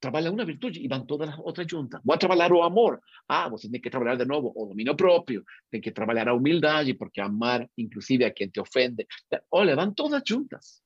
[0.01, 2.01] trabalha uma virtude e vão todas as outras juntas.
[2.03, 2.99] Vou trabalhar o amor.
[3.27, 6.95] Ah, você tem que trabalhar de novo o domínio próprio, tem que trabalhar a humildade,
[6.95, 9.07] porque amar, inclusive, a quem te ofende.
[9.51, 10.81] Olha, vão todas juntas.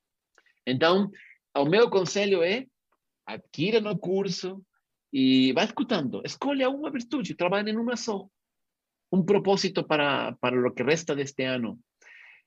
[0.68, 1.10] Então,
[1.56, 2.66] o meu conselho é
[3.26, 4.64] adquira no curso
[5.12, 6.22] e vá escutando.
[6.26, 8.28] Escolha uma virtude, trabalhe em uma só.
[9.12, 11.80] Um propósito para, para o que resta deste ano.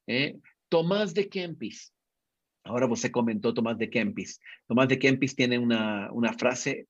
[0.07, 0.37] Eh?
[0.69, 1.91] Tomás de Kempis.
[2.69, 4.41] Ahora você comentó Tomás de Kempis.
[4.67, 6.87] Tomás de Kempis tiene una, una frase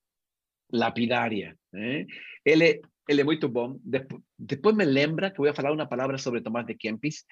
[0.69, 1.55] lapidaria.
[1.73, 2.05] ¿eh?
[2.43, 3.79] Él, es, él es muy bom.
[3.81, 7.25] Después, después, me lembra que voy a hablar una palabra sobre Tomás de Kempis,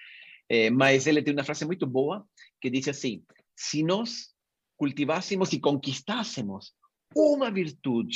[0.48, 2.26] eh, mas él tiene una frase muy boa
[2.60, 3.24] que dice así,
[3.54, 4.36] si nos
[4.78, 6.78] cultivásemos y conquistásemos
[7.14, 8.08] una virtud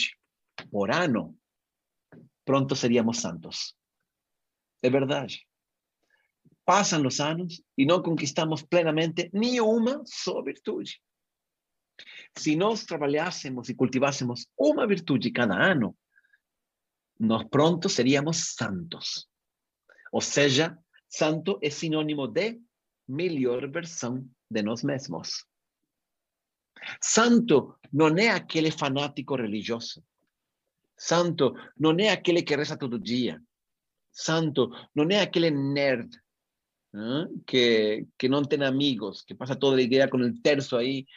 [0.69, 1.35] por ano,
[2.45, 3.77] pronto seríamos santos.
[4.81, 5.27] De verdad.
[6.63, 10.85] Pasan los años y no conquistamos plenamente ni una sola virtud.
[12.35, 15.95] Si nos trabajásemos y cultivásemos una virtud cada año,
[17.17, 19.29] nos pronto seríamos santos.
[20.11, 22.59] O sea, santo es sinónimo de
[23.07, 25.47] mejor versión de nos mismos.
[26.99, 30.03] Santo no es aquel fanático religioso.
[30.95, 33.41] Santo no es aquel que reza todo día.
[34.09, 36.11] Santo no es aquel nerd
[37.45, 41.07] que, que no tiene amigos, que pasa toda la iglesia con el terzo ahí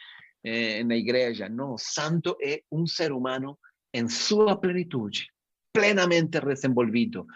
[0.43, 1.49] eh, en la iglesia.
[1.49, 3.59] No, santo es un ser humano
[3.91, 5.11] en su plenitud,
[5.71, 7.27] plenamente desenvolvido.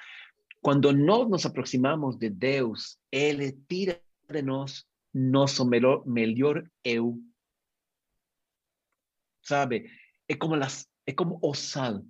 [0.62, 7.20] Cuando no nos aproximamos de Dios, Él tira de nos nosso melhor, melhor eu.
[9.42, 9.90] Sabe?
[10.28, 12.06] Es como, las, es como o sal.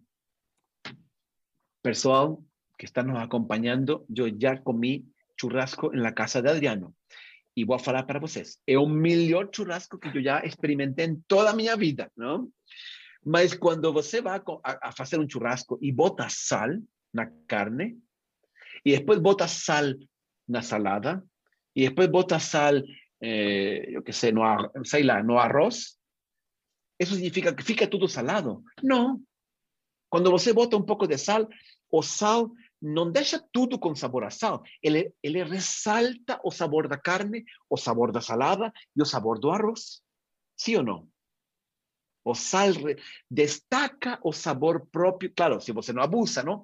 [1.82, 2.38] Pessoal
[2.78, 5.06] que está nos acompañando, yo ya comí
[5.40, 6.96] churrasco en la casa de Adriano.
[7.56, 8.62] Y voy a hablar para ustedes.
[8.66, 12.52] Es un mejor churrasco que yo ya experimenté en toda mi vida, ¿no?
[13.24, 14.72] Mas cuando você va a,
[15.02, 16.82] hacer un churrasco y bota sal
[17.12, 17.98] na carne,
[18.84, 19.98] y después bota sal
[20.48, 21.24] na salada,
[21.74, 22.86] y después bota sal,
[23.20, 26.00] eh, qué sé, no, sei lá, no arroz,
[26.98, 28.64] eso significa que fica todo salado.
[28.82, 29.22] No.
[30.10, 31.48] Cuando você bota un poco de sal,
[31.90, 32.52] o sal
[32.82, 34.64] não deixa tudo com sabor a sal.
[34.82, 39.52] Ele, ele ressalta o sabor da carne, o sabor da salada e o sabor do
[39.52, 40.02] arroz.
[40.58, 41.10] Sim ou não?
[42.24, 42.74] O sal
[43.30, 46.64] destaca o sabor próprio, claro, se você não abusa, não?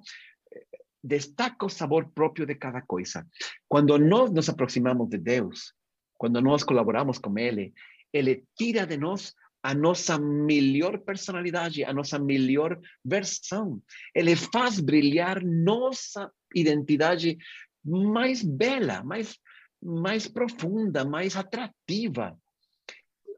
[1.02, 3.26] Destaca o sabor próprio de cada coisa.
[3.68, 5.74] Quando nós nos aproximamos de Deus,
[6.18, 7.74] quando nós colaboramos com Ele,
[8.12, 9.34] Ele tira de nós
[9.66, 13.82] a nossa melhor personalidade, a nossa melhor versão.
[14.14, 17.36] Ele faz brilhar nossa identidade
[17.84, 19.36] mais bela, mais,
[19.82, 22.38] mais profunda, mais atrativa.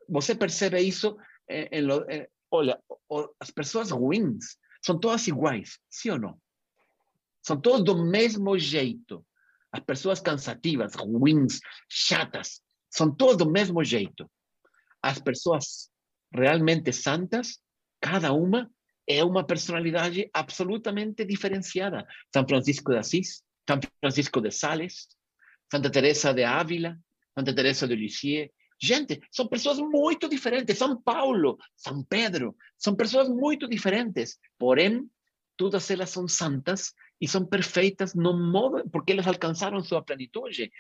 [0.07, 1.17] Você percebe isso
[1.49, 2.79] eh, en lo, eh, olha,
[3.41, 6.39] as pessoas ruins são todas iguais, sim ou não?
[7.43, 9.25] São todos do mesmo jeito.
[9.73, 11.59] As pessoas cansativas, ruins,
[11.89, 12.61] chatas,
[12.91, 14.31] são todas do mesmo jeito.
[15.03, 15.91] As pessoas
[16.33, 17.59] realmente santas,
[18.01, 18.71] cada uma
[19.07, 22.07] é uma personalidade absolutamente diferenciada.
[22.33, 25.09] São Francisco de Assis, São Francisco de Sales,
[25.71, 26.99] Santa Teresa de Ávila,
[27.37, 28.51] Santa Teresa de Lisieux.
[28.81, 30.79] Gente, são pessoas muito diferentes.
[30.79, 34.39] São Paulo, São Pedro, são pessoas muito diferentes.
[34.59, 35.09] Porém,
[35.57, 40.71] todas elas são santas e são perfeitas no modo porque elas alcançaram sua plenitude.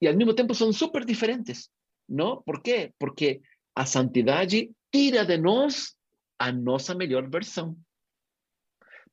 [0.00, 1.68] E ao mesmo tempo são super diferentes,
[2.08, 2.40] não?
[2.42, 2.94] Por quê?
[2.98, 3.42] Porque
[3.78, 5.94] a santidade tira de nós
[6.36, 7.78] a nossa melhor versão.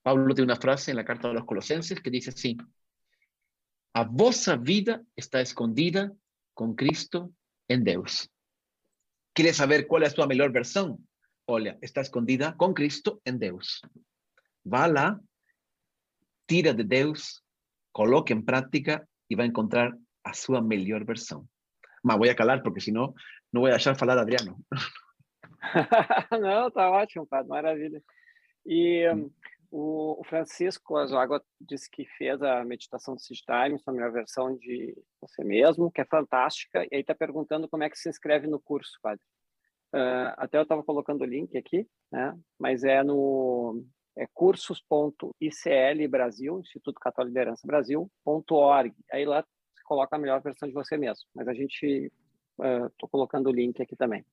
[0.01, 2.57] Paulo tem uma frase na carta aos Colossenses que diz assim:
[3.93, 6.11] A vossa vida está escondida
[6.55, 7.31] com Cristo
[7.69, 8.27] em Deus.
[9.35, 10.99] Quer saber qual é a sua melhor versão?
[11.45, 13.81] Olha, está escondida com Cristo em Deus.
[14.65, 15.19] Vá lá,
[16.47, 17.39] tira de Deus,
[17.93, 21.47] coloque em prática e vai encontrar a sua melhor versão.
[22.05, 23.15] Mas vou a calar porque senão
[23.51, 24.55] não vou deixar falar Adriano.
[26.39, 27.99] não, tá ótimo, padre, maravilha.
[28.63, 29.31] E um,
[29.71, 34.95] o, Francisco Azuaga disse que fez a meditação do Seed Time, a minha versão de
[35.19, 38.59] você mesmo, que é fantástica, e aí está perguntando como é que se inscreve no
[38.59, 39.23] curso, padre.
[39.91, 42.37] Uh, até eu estava colocando o link aqui, né?
[42.59, 43.83] mas é no
[44.15, 48.93] é cursos.icl Brasil, Instituto Católico de Liderança Brasil.org.
[49.11, 49.43] Aí lá
[49.85, 51.25] coloca a melhor versão de você mesmo.
[51.33, 52.11] Mas a gente
[52.57, 54.25] estou uh, colocando o link aqui também.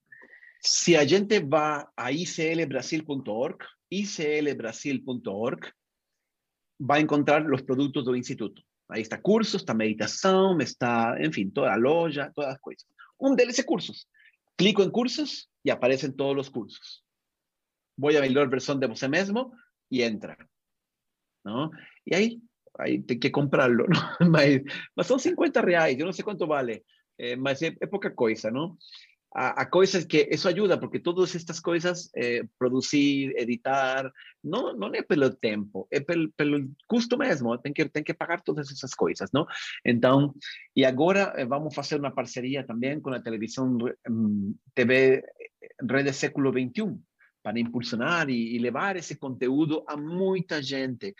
[0.61, 3.59] Se a gente vai a iclbrasil.org,
[3.90, 5.72] iclbrasil.org,
[6.80, 8.62] vai encontrar os produtos do Instituto.
[8.90, 12.84] Aí está cursos, está meditação, está, enfim, toda a loja, todas as coisas.
[13.20, 14.07] Um deles é cursos.
[14.57, 17.03] Clico em cursos e aparecem todos os cursos.
[17.96, 19.53] Vou a melhor versão de você mesmo
[19.90, 20.36] y entra.
[21.44, 21.70] ¿no?
[22.05, 22.42] Y ahí,
[22.78, 23.98] ahí hay que comprarlo, ¿no?
[24.30, 26.84] Mas, son 50 reais, yo no sé cuánto vale,
[27.18, 28.78] eh, mas es, poca cosa, ¿no?
[29.34, 34.12] A, a coisas que eso ayuda, porque todas estas cosas, eh, producir, editar,
[34.42, 38.42] no, no es pelo tiempo, es pelo, pelo custo mesmo, tem que, tem que pagar
[38.42, 39.46] todas esas cosas, ¿no?
[39.84, 40.34] Então,
[40.74, 45.24] y ahora eh, vamos a hacer una parcería también con la televisión um, TV
[45.78, 46.98] Rede Século XXI,
[47.42, 51.14] para impulsionar e, e levar esse conteúdo a muita gente.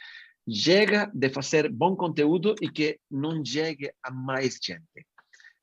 [0.49, 5.07] Chega de fazer bom conteúdo e que não chegue a mais gente.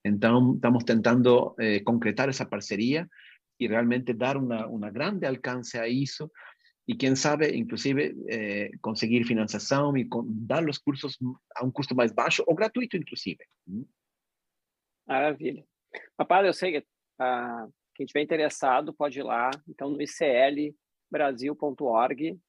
[0.05, 3.07] Então, estamos tentando eh, concretar essa parceria
[3.59, 6.31] e realmente dar uma, uma grande alcance a isso
[6.89, 11.19] e quem sabe, inclusive, eh, conseguir financiação e dar os cursos
[11.55, 13.45] a um custo mais baixo ou gratuito, inclusive.
[15.07, 15.63] Maravilha.
[16.17, 16.83] Papai, eu sei que
[17.19, 22.39] ah, quem tiver interessado pode ir lá, então no iclbrasil.org,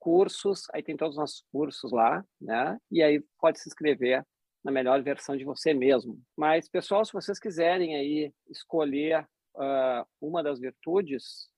[0.00, 2.78] cursos, aí tem todos os nossos cursos lá, né?
[2.90, 4.26] E aí pode se inscrever
[4.64, 6.20] na melhor versão de você mesmo.
[6.36, 11.48] Mas, pessoal, se vocês quiserem aí escolher uh, uma das virtudes,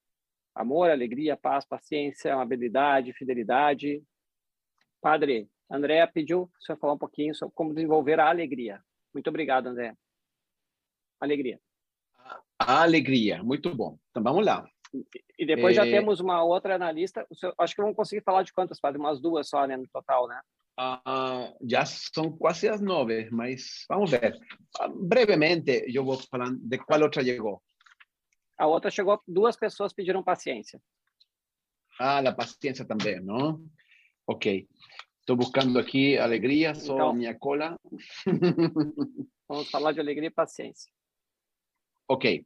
[0.55, 4.03] amor, alegria, paz, paciência, amabilidade, fidelidade,
[5.01, 8.81] Padre, André pediu para o senhor falar um pouquinho sobre como desenvolver a alegria.
[9.13, 9.97] Muito obrigado, André.
[11.21, 11.59] Alegria.
[12.59, 13.99] A alegria, muito bom.
[14.11, 14.69] Então vamos lá.
[15.39, 15.85] E depois é...
[15.85, 17.27] já temos uma outra analista.
[17.59, 18.99] Acho que vamos conseguir falar de quantas, Padre?
[18.99, 20.41] Umas duas só, né, no total, né?
[20.77, 24.39] Ah, já são quase as nove, mas vamos ver.
[24.81, 27.63] Ah, brevemente, eu vou falando de qual outra chegou.
[28.59, 30.81] A outra chegou, duas pessoas pediram paciência.
[32.01, 33.63] Ah, a paciência também, não?
[34.27, 34.67] Ok.
[35.21, 37.79] Estou buscando aqui alegria, só então, minha cola.
[39.49, 40.91] vamos falar de alegria e paciência.
[42.09, 42.45] Ok.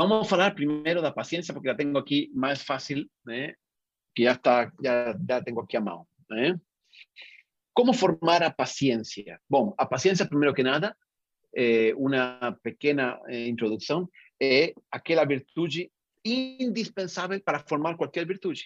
[0.00, 3.54] Vamos a hablar primero de la paciencia porque la tengo aquí más fácil, ¿eh?
[4.14, 6.08] que ya está, ya, ya tengo aquí a mano.
[6.34, 6.54] ¿eh?
[7.74, 9.38] ¿Cómo formar a paciencia?
[9.46, 10.96] Bueno, a paciencia, primero que nada,
[11.52, 15.68] eh, una pequeña introducción, es aquella virtud
[16.22, 18.56] indispensable para formar cualquier virtud.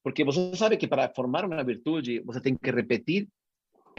[0.00, 3.26] Porque você sabe que para formar uma virtude, você tem que repetir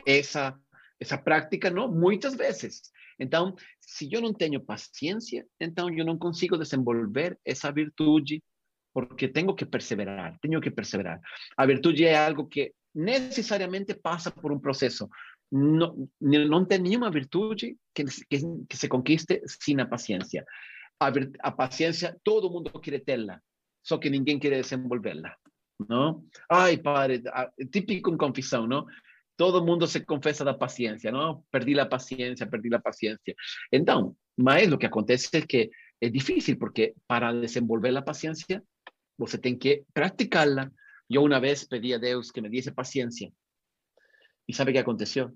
[0.05, 0.57] essa
[0.97, 1.91] essa prática, não?
[1.91, 2.91] Muitas vezes.
[3.19, 8.41] Então, se eu não tenho paciência, então eu não consigo desenvolver essa virtude,
[8.93, 11.19] porque tenho que perseverar, tenho que perseverar.
[11.57, 15.09] A virtude é algo que necessariamente passa por um processo.
[15.51, 18.39] Não, não tem nenhuma virtude que, que,
[18.69, 20.45] que se conquiste sem a paciência.
[20.99, 21.11] A,
[21.41, 23.39] a paciência, todo mundo quer tê-la,
[23.83, 25.35] só que ninguém quer desenvolvê-la.
[25.87, 26.25] Não?
[26.51, 27.23] Ai, padre,
[27.71, 28.85] típico em confissão, não?
[29.39, 31.45] Todo mundo se confesa la paciencia, ¿no?
[31.49, 33.33] Perdí la paciencia, perdí la paciencia.
[33.71, 38.61] Entonces, más lo que acontece es que es difícil porque para desenvolver la paciencia,
[39.17, 40.69] usted tiene que practicarla.
[41.07, 43.31] Yo una vez pedí a Dios que me diese paciencia.
[44.45, 45.33] ¿Y sabe qué aconteció?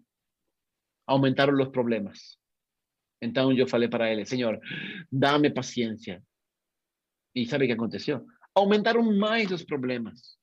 [1.07, 2.41] Aumentaron los problemas.
[3.21, 4.59] Entonces yo falé para él, Señor,
[5.09, 6.21] dame paciencia.
[7.33, 8.25] ¿Y sabe qué aconteció?
[8.53, 10.37] Aumentaron más los problemas.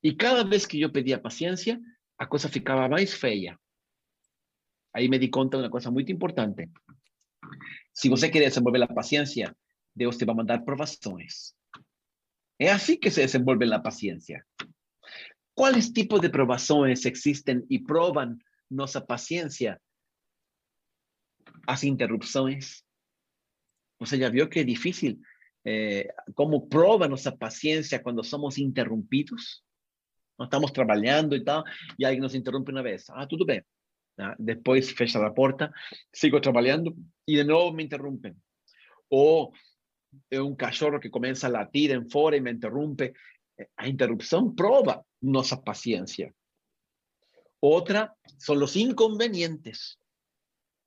[0.00, 1.78] Y cada vez que yo pedía paciencia,
[2.18, 3.58] la cosa ficaba más fea.
[4.92, 6.70] Ahí me di cuenta de una cosa muy importante.
[7.92, 9.54] Si usted quiere desenvolver la paciencia,
[9.94, 11.56] Dios te va a mandar provaciones.
[12.58, 14.46] Es así que se desenvuelve la paciencia.
[15.54, 19.80] ¿Cuáles tipos de provaciones existen y proban nuestra paciencia?
[21.66, 22.86] Hace interrupciones.
[23.98, 25.22] O sea, ya vio que es difícil.
[25.64, 29.65] Eh, ¿Cómo proba nuestra paciencia cuando somos interrumpidos?
[30.38, 31.64] No estamos trabajando y tal,
[31.96, 33.06] y alguien nos interrumpe una vez.
[33.08, 33.64] Ah, todo bien.
[34.18, 34.36] Ah,
[34.96, 35.72] fecha la puerta,
[36.12, 36.94] sigo trabajando
[37.26, 38.40] y de nuevo me interrumpen.
[39.08, 39.52] O
[40.30, 43.14] un cachorro que comienza a latir en fuera y me interrumpe.
[43.78, 46.32] La interrupción prueba nuestra paciencia.
[47.60, 49.98] Otra son los inconvenientes.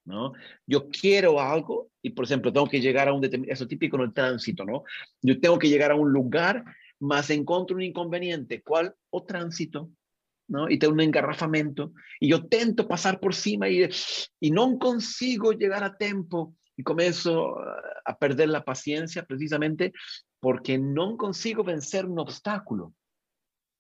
[0.06, 0.34] ¿no?
[0.66, 4.04] Yo quiero algo y, por ejemplo, tengo que llegar a un determinado, eso típico en
[4.04, 4.84] el tránsito, ¿no?
[5.22, 6.64] Yo tengo que llegar a un lugar,
[7.00, 8.62] más encuentro un inconveniente.
[8.62, 8.96] ¿Cuál?
[9.10, 9.90] O tránsito.
[10.48, 10.70] ¿no?
[10.70, 13.88] Y tengo un engarrafamiento y yo tento pasar por cima y,
[14.40, 17.56] y no consigo llegar a tiempo y comienzo
[18.06, 19.94] a perder la paciencia precisamente
[20.40, 22.94] porque no consigo vencer un obstáculo.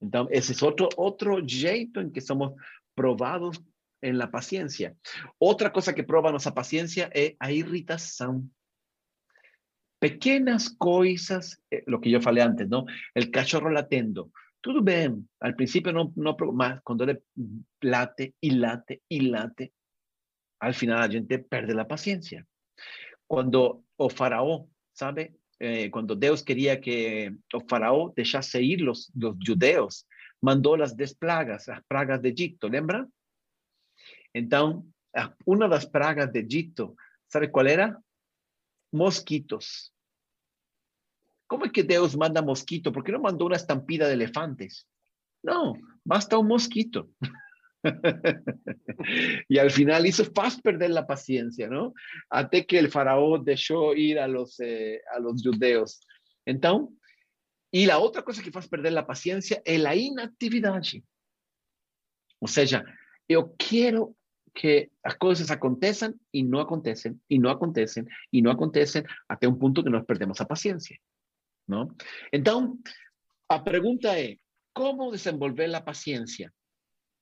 [0.01, 2.53] Entonces, ese es otro, otro jeito en que somos
[2.93, 3.63] probados
[4.01, 4.95] en la paciencia.
[5.38, 8.53] Otra cosa que prueba nuestra paciencia es a irritación.
[10.00, 12.86] Pequeñas cosas, eh, lo que yo falei antes, ¿no?
[13.14, 14.32] El cachorro latendo.
[14.62, 17.24] Todo bien, al principio no, no, más cuando le
[17.82, 19.74] late y late y late,
[20.60, 22.45] al final la gente pierde la paciencia.
[23.28, 25.36] Cuando o faraón, ¿sabe?
[25.60, 30.08] Eh, cuando Dios quería que o faraón dejase ir los, los judeos,
[30.41, 33.08] mandó las desplagas, las plagas de Egipto, ¿lembra?
[34.34, 34.89] Entonces,
[35.45, 36.95] una de las plagas de Egipto,
[37.28, 38.02] ¿sabe cuál era?
[38.91, 39.93] Mosquitos.
[41.47, 42.91] ¿Cómo es que Dios manda mosquito?
[42.91, 44.87] ¿Por qué no mandó una estampida de elefantes?
[45.41, 45.73] No,
[46.03, 47.09] basta un mosquito.
[49.49, 51.93] y al final hizo fácil perder la paciencia, ¿no?
[52.29, 56.01] Hasta que el faraón dejó ir a los, eh, a los judeos.
[56.45, 56.95] Entonces,
[57.71, 60.81] y la otra cosa que hace perder la paciencia es la inactividad.
[62.39, 62.83] O sea,
[63.27, 64.15] yo quiero
[64.60, 69.57] que las cosas aconteçam y no acontecen, y no acontecen, y no acontecen, hasta un
[69.57, 70.99] punto que nos perdemos la paciencia.
[71.66, 71.95] ¿no?
[72.30, 72.93] Entonces,
[73.49, 74.38] la pregunta es,
[74.74, 76.51] ¿cómo desenvolver la paciencia?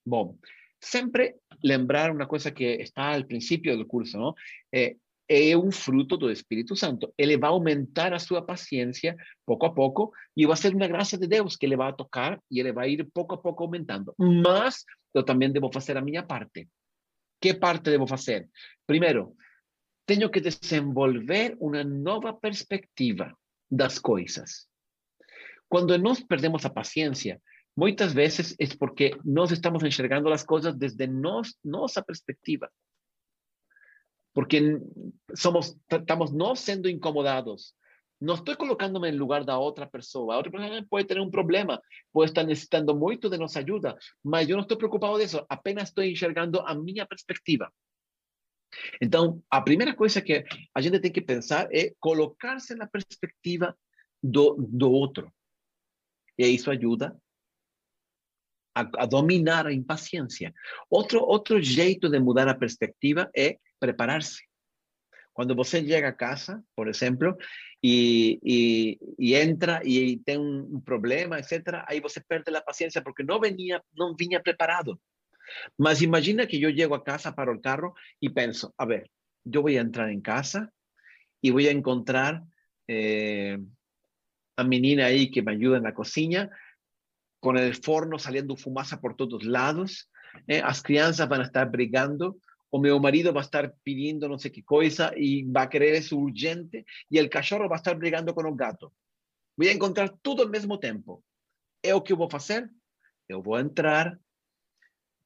[0.04, 0.36] Bueno,
[0.80, 4.34] siempre lembrar una cosa que está al principio del curso.
[4.72, 4.96] Eh,
[5.28, 7.14] es un fruto del Espíritu Santo.
[7.16, 9.14] Él va a aumentar a su paciencia
[9.44, 11.96] poco a poco y va a ser una gracia de Dios que le va a
[11.96, 14.12] tocar y él va a ir poco a poco aumentando.
[14.18, 16.68] Más, yo también debo hacer a mi parte.
[17.40, 18.48] ¿Qué parte debo hacer?
[18.86, 19.34] Primero,
[20.04, 24.68] tengo que desenvolver una nueva perspectiva das coisas.
[25.68, 27.40] Quando nós perdemos a paciência,
[27.76, 32.70] muitas vezes é porque nós estamos enxergando as coisas desde nós, nossa perspectiva.
[34.32, 34.80] Porque
[35.34, 37.74] somos, estamos nós sendo incomodados.
[38.20, 40.34] Não estou colocando-me em lugar da outra pessoa.
[40.34, 41.80] A outra pessoa pode ter um problema,
[42.12, 45.44] pode estar necessitando muito de nossa ajuda, mas eu não estou preocupado disso.
[45.48, 47.72] Apenas estou enxergando a minha perspectiva.
[49.00, 50.44] Então, a primeira coisa que
[50.74, 53.76] a gente tem que pensar é colocar-se na perspectiva
[54.22, 55.32] do, do outro.
[56.36, 57.16] E isso ajuda
[58.74, 60.54] a, dominar a impaciência.
[60.90, 64.47] Outro, outro jeito de mudar a perspectiva é preparar-se.
[65.38, 67.38] Quando você chega a casa, por exemplo,
[67.80, 73.22] e, e, e entra e tem um problema, etc., aí você perde a paciência porque
[73.22, 75.00] não vinha, não vinha preparado.
[75.78, 79.12] Mas imagina que yo llego a casa, paro el carro y pienso, a ver,
[79.44, 80.72] yo voy a entrar en casa
[81.40, 82.42] y voy a encontrar
[82.88, 83.58] eh,
[84.56, 86.50] a mi niña ahí que me ayuda en la cocina,
[87.38, 90.10] con el forno saliendo fumaza por todos lados,
[90.48, 92.38] eh, las crianzas van a estar brigando,
[92.70, 95.94] o mi marido va a estar pidiendo no sé qué cosa y va a querer
[95.94, 98.94] eso urgente, y el cachorro va a estar brigando con el gato.
[99.56, 101.24] Voy a encontrar todo al mismo tiempo.
[101.82, 102.70] ¿Es lo que voy a hacer?
[103.28, 104.18] Yo voy a entrar,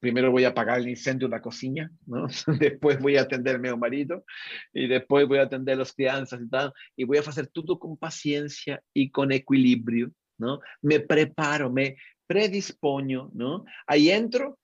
[0.01, 2.27] primero voy a apagar el incendio en la cocina, ¿no?
[2.59, 4.25] después voy a atender a mi marido
[4.73, 7.79] y después voy a atender a las crianzas y tal, y voy a hacer todo
[7.79, 10.61] con paciencia y con equilibrio, ¿no?
[10.81, 13.65] Me preparo, me predispongo, ¿no?
[13.87, 14.59] Ahí entro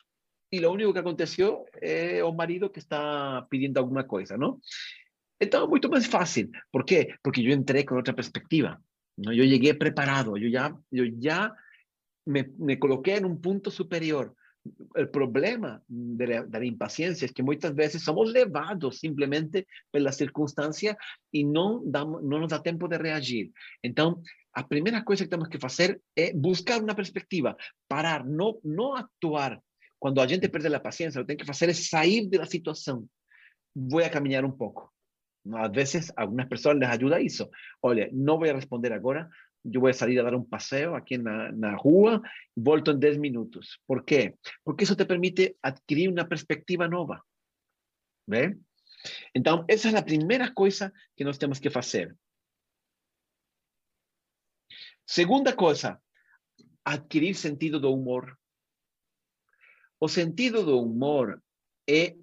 [0.51, 4.61] y lo único que aconteció es un marido que está pidiendo alguna cosa, ¿no?
[5.39, 6.51] Estaba mucho más fácil.
[6.71, 7.15] ¿Por qué?
[7.23, 8.81] Porque yo entré con otra perspectiva.
[9.17, 9.33] ¿no?
[9.33, 11.55] Yo llegué preparado, yo ya, yo ya
[12.25, 14.35] me, me coloqué en un punto superior.
[14.95, 20.99] El problema de la, impaciencia es que muchas veces somos levados simplemente por la circunstancia
[21.31, 23.53] y no, damos, no nos da tiempo de reagir.
[23.83, 28.97] Entonces, la primera cosa que tenemos que hacer es buscar una perspectiva, parar, no, no
[28.97, 29.63] actuar.
[29.99, 32.47] Cuando la gente pierde la paciencia, lo que tiene que hacer es salir de la
[32.47, 33.11] situación.
[33.75, 34.95] Voy a caminar un poco.
[35.53, 37.51] A veces a algunas personas les ayuda eso.
[37.81, 39.31] Oye, no voy a responder ahora,
[39.63, 40.35] yo voy a salir a dar
[40.97, 42.23] aquí en la, en la rua,
[42.55, 43.81] volto en 10 minutos.
[43.87, 44.37] ¿Por qué?
[44.63, 47.25] Porque eso te permite adquirir una perspectiva nueva.
[48.27, 48.59] ¿Ve?
[49.33, 52.17] Entonces, esa es la primera cosa que nos tenemos que hacer.
[55.05, 56.03] Segunda cosa,
[56.85, 58.39] adquirir sentido do humor.
[60.01, 61.43] O sentido do humor
[61.89, 62.17] é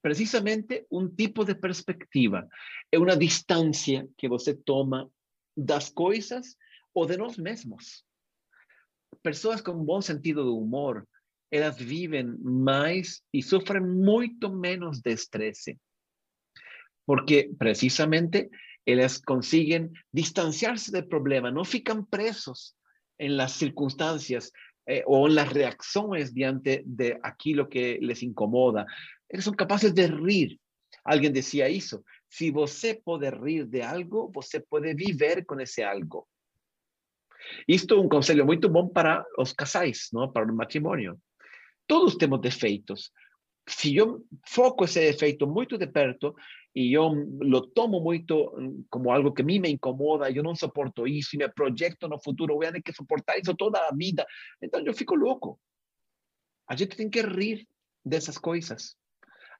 [0.00, 2.46] precisamente um tipo de perspectiva,
[2.92, 5.10] é uma distância que você toma
[5.56, 6.56] das coisas
[6.92, 8.04] ou de nós mesmos.
[9.22, 11.06] Pessoas com bom sentido do humor,
[11.50, 15.78] elas vivem mais e sofrem muito menos de estresse.
[17.06, 18.50] Porque precisamente
[18.84, 22.76] ellas consiguen distanciarse del problema, no fican presos
[23.18, 24.52] en las circunstancias
[24.86, 28.86] eh, o en las reacciones diante de aquí lo que les incomoda.
[29.28, 30.60] Ellos son capaces de rir.
[31.04, 36.28] Alguien decía eso, si você puede rir de algo, você puede vivir con ese algo.
[37.66, 40.32] Esto es un consejo muy bom para los casais, ¿no?
[40.32, 41.20] para el matrimonio.
[41.86, 43.12] Todos tenemos defeitos.
[43.66, 46.36] Si yo foco ese defeito muy de perto,
[46.76, 50.54] y yo lo tomo mucho mm, como algo que a mí me incomoda, yo no
[50.56, 53.80] soporto eso y me proyecto en el futuro, voy a tener que soportar eso toda
[53.80, 54.26] la vida.
[54.60, 55.60] Entonces yo fico loco.
[56.66, 57.68] A gente tiene que rir
[58.02, 58.98] de esas cosas,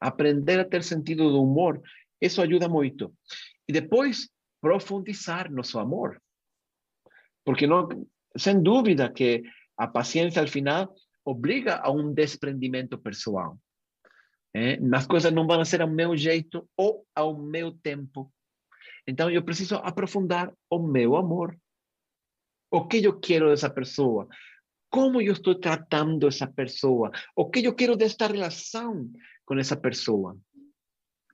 [0.01, 1.81] aprender a tener sentido de humor,
[2.21, 3.13] eso ayuda mucho.
[3.67, 6.21] Y después profundizar nuestro amor.
[7.45, 7.89] Porque no,
[8.35, 9.43] sin duda que
[9.77, 10.91] a paciencia al final
[11.23, 13.53] obliga a un desprendimiento personal.
[14.57, 18.33] É, as coisas não vão ser ao meu jeito ou ao meu tempo.
[19.07, 21.59] Então eu preciso aprofundar o meu amor.
[22.71, 24.29] O que eu quero dessa pessoa?
[24.91, 27.11] Como eu estou tratando essa pessoa?
[27.35, 29.11] O que eu quero desta relação
[29.45, 30.39] com essa pessoa?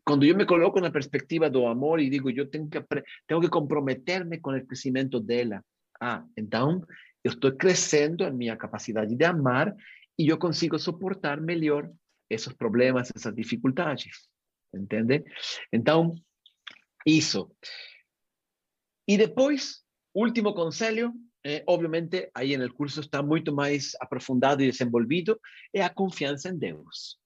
[0.05, 2.83] Quando eu me coloco na perspectiva do amor e digo, eu tenho que,
[3.27, 5.63] tenho que comprometer-me com o crescimento dela.
[6.01, 6.83] Ah, então
[7.23, 9.75] eu estou crescendo a minha capacidade de amar
[10.19, 11.91] e eu consigo suportar melhor
[12.31, 14.31] esos problemas, esas dificultades.
[14.73, 15.25] ¿Entiende?
[15.71, 16.25] Entonces,
[17.05, 17.53] eso.
[19.05, 21.13] Y después, último consejo,
[21.43, 25.41] eh, obviamente ahí en el curso está mucho más aprofundado y desenvolvido,
[25.73, 27.21] es la confianza en Dios.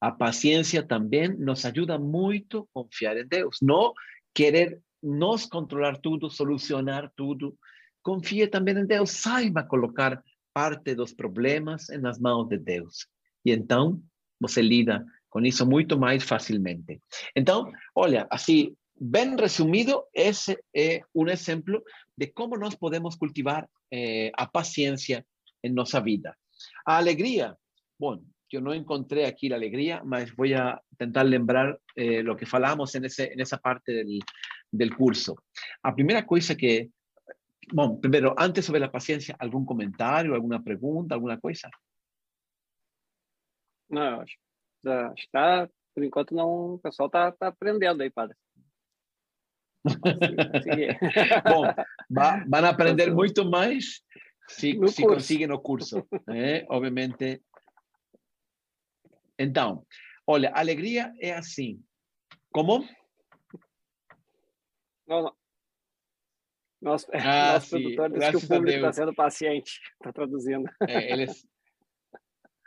[0.00, 3.94] La paciencia también nos ayuda mucho a confiar en Dios, no
[4.32, 7.56] querer nos controlar todo, solucionar todo.
[8.02, 10.22] Confíe también en Dios, saiba colocar
[10.52, 13.10] parte de los problemas en las manos de Dios.
[13.46, 14.02] E então
[14.40, 17.00] você lida com isso muito mais facilmente.
[17.34, 21.82] Então, olha, assim, bem resumido, esse é um exemplo
[22.18, 25.24] de como nós podemos cultivar eh, a paciência
[25.62, 26.34] em nossa vida.
[26.84, 27.56] A alegria,
[27.98, 28.20] bom,
[28.50, 32.92] eu não encontrei aqui a alegria, mas vou a tentar lembrar eh, o que falamos
[32.94, 34.04] nessa parte
[34.72, 35.36] del curso.
[35.82, 36.90] A primeira coisa que,
[37.72, 41.68] bom, primeiro, antes sobre a paciência, algum comentário, alguma pergunta, alguma coisa?
[43.88, 44.36] Não, acho,
[44.84, 48.36] acho que tá, por enquanto não, o pessoal tá, tá aprendendo aí, padre.
[51.48, 51.62] Bom,
[52.10, 54.02] vão aprender muito mais
[54.48, 56.64] se, se conseguem no curso, né?
[56.68, 57.40] obviamente.
[59.38, 59.86] Então,
[60.26, 61.82] olha, alegria é assim.
[62.52, 62.88] Como?
[65.06, 65.36] Não, não.
[66.80, 70.68] Nosso, ah, nosso produtor disse que o público está sendo paciente, está traduzindo.
[70.86, 71.46] É, eles,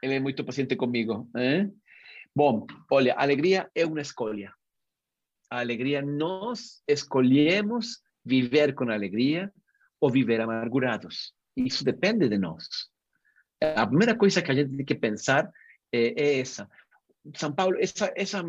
[0.02, 1.30] Ele é muito paciente comigo.
[1.36, 1.70] ¿eh?
[2.36, 4.54] Bom, olha, a alegria é uma escolha.
[5.50, 9.52] A alegria, nós escolhemos viver com alegria
[10.00, 11.34] ou viver amargurados.
[11.56, 12.68] Isso depende de nós.
[13.62, 15.52] A primeira coisa que a gente que pensar
[15.92, 16.70] é, é essa.
[17.36, 18.42] São Paulo, essa, essa,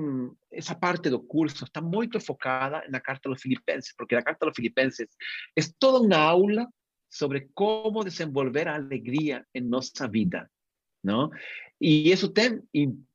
[0.52, 4.54] essa parte do curso está muito focada na Carta aos Filipenses, porque a Carta aos
[4.54, 5.08] Filipenses
[5.56, 6.68] é toda uma aula
[7.10, 10.48] sobre como desenvolver a alegria em nossa vida.
[11.02, 11.30] ¿No?
[11.78, 12.60] Y eso tiene,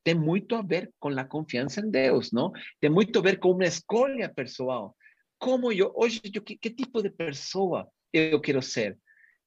[0.04, 2.52] tem mucho a ver con la confianza en Dios, ¿no?
[2.80, 4.92] Tem mucho a ver con una escolha pessoal.
[5.38, 8.98] Como yo, oye, yo, ¿qué, qué tipo de persona yo quiero ser?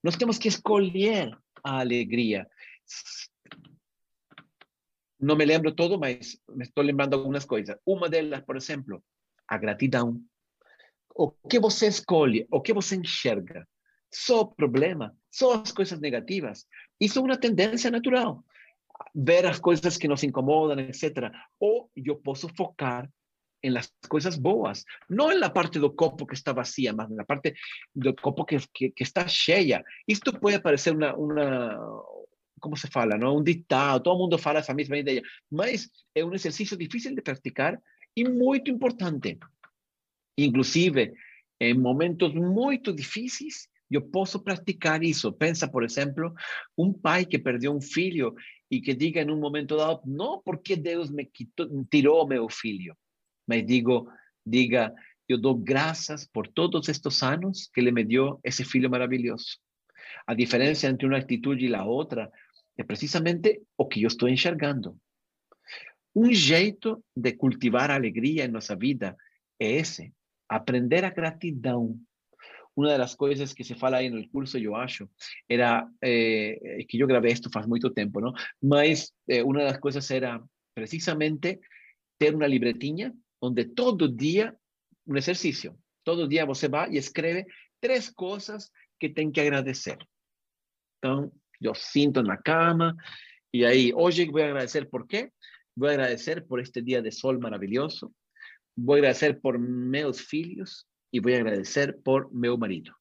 [0.02, 2.48] Nos tenemos que escolher a alegría.
[5.18, 7.76] No me lembro todo, mas me estoy lembrando algunas cosas.
[7.84, 9.02] Una de ellas, por ejemplo,
[9.48, 10.22] a gratidão.
[11.14, 13.66] O que você escolhe, o que você enxerga,
[14.12, 16.68] só problema, só as coisas negativas.
[17.00, 18.44] Isso é uma tendência natural.
[19.14, 21.30] Ver as coisas que nos incomodam, etc.
[21.58, 23.08] Ou eu posso focar
[23.62, 27.16] en las cosas boas, no en la parte del copo que está vacía, más en
[27.16, 27.56] la parte
[27.92, 29.84] del copo que, que, que está cheia.
[30.06, 31.76] Esto puede parecer una, una,
[32.60, 33.38] como se fala, não?
[33.38, 37.80] Um ditado, todo mundo fala essa mesma ideia, mas é um exercício difícil de praticar
[38.16, 39.38] e muito importante.
[40.36, 41.14] Inclusive,
[41.60, 45.32] em momentos muito difíceis, eu posso praticar isso.
[45.32, 46.32] Pensa, por exemplo,
[46.76, 48.34] um pai que perdeu um filho
[48.70, 52.94] e que diga em um momento dado, não porque Deus me quitou, tirou meu filho,
[53.46, 54.10] mas digo,
[54.44, 54.92] diga,
[55.28, 59.58] eu dou graças por todos estes anos que ele me deu esse filho maravilhoso.
[60.26, 62.30] A diferença entre uma atitude e a outra
[62.76, 64.96] é precisamente o que eu estou enxergando.
[66.14, 69.16] Um jeito de cultivar a alegria em nossa vida
[69.60, 70.12] é esse,
[70.48, 71.98] aprender a gratidão.
[72.78, 75.10] Uma das coisas que se fala aí no curso, eu acho,
[75.48, 78.32] era eh, que eu gravei isto faz muito tempo, não?
[78.62, 80.40] Mas eh, uma das coisas era
[80.76, 81.58] precisamente
[82.20, 83.12] ter uma libretinha
[83.42, 84.54] onde todo dia,
[85.04, 87.46] um exercício, todo dia você vai e escreve
[87.80, 88.70] três coisas
[89.00, 89.98] que tem que agradecer.
[90.98, 92.94] Então, eu sinto na cama
[93.52, 95.32] e aí hoje vou agradecer por quê?
[95.76, 98.14] Vou agradecer por este dia de sol maravilhoso,
[98.76, 102.92] vou agradecer por meus filhos e vou agradecer por meu marido.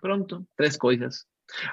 [0.00, 1.26] Pronto, três coisas.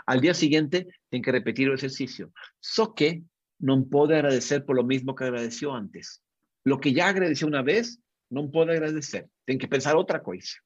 [0.05, 2.31] Al dia seguinte tem que repetir o exercício.
[2.61, 3.23] Só que
[3.59, 6.21] não pode agradecer por lo mesmo que agradeceu antes.
[6.65, 7.99] Lo que ya agradeció una vez,
[8.29, 9.29] no puede agradecer.
[9.45, 10.57] Tiene que pensar otra cosa.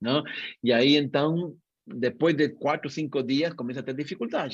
[0.00, 0.24] ¿No?
[0.62, 4.50] Y ahí entonces, después de cuatro o cinco días, comienza a tener dificultad.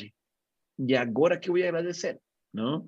[0.77, 2.21] ¿Y ahora qué voy a agradecer?
[2.53, 2.87] ¿No?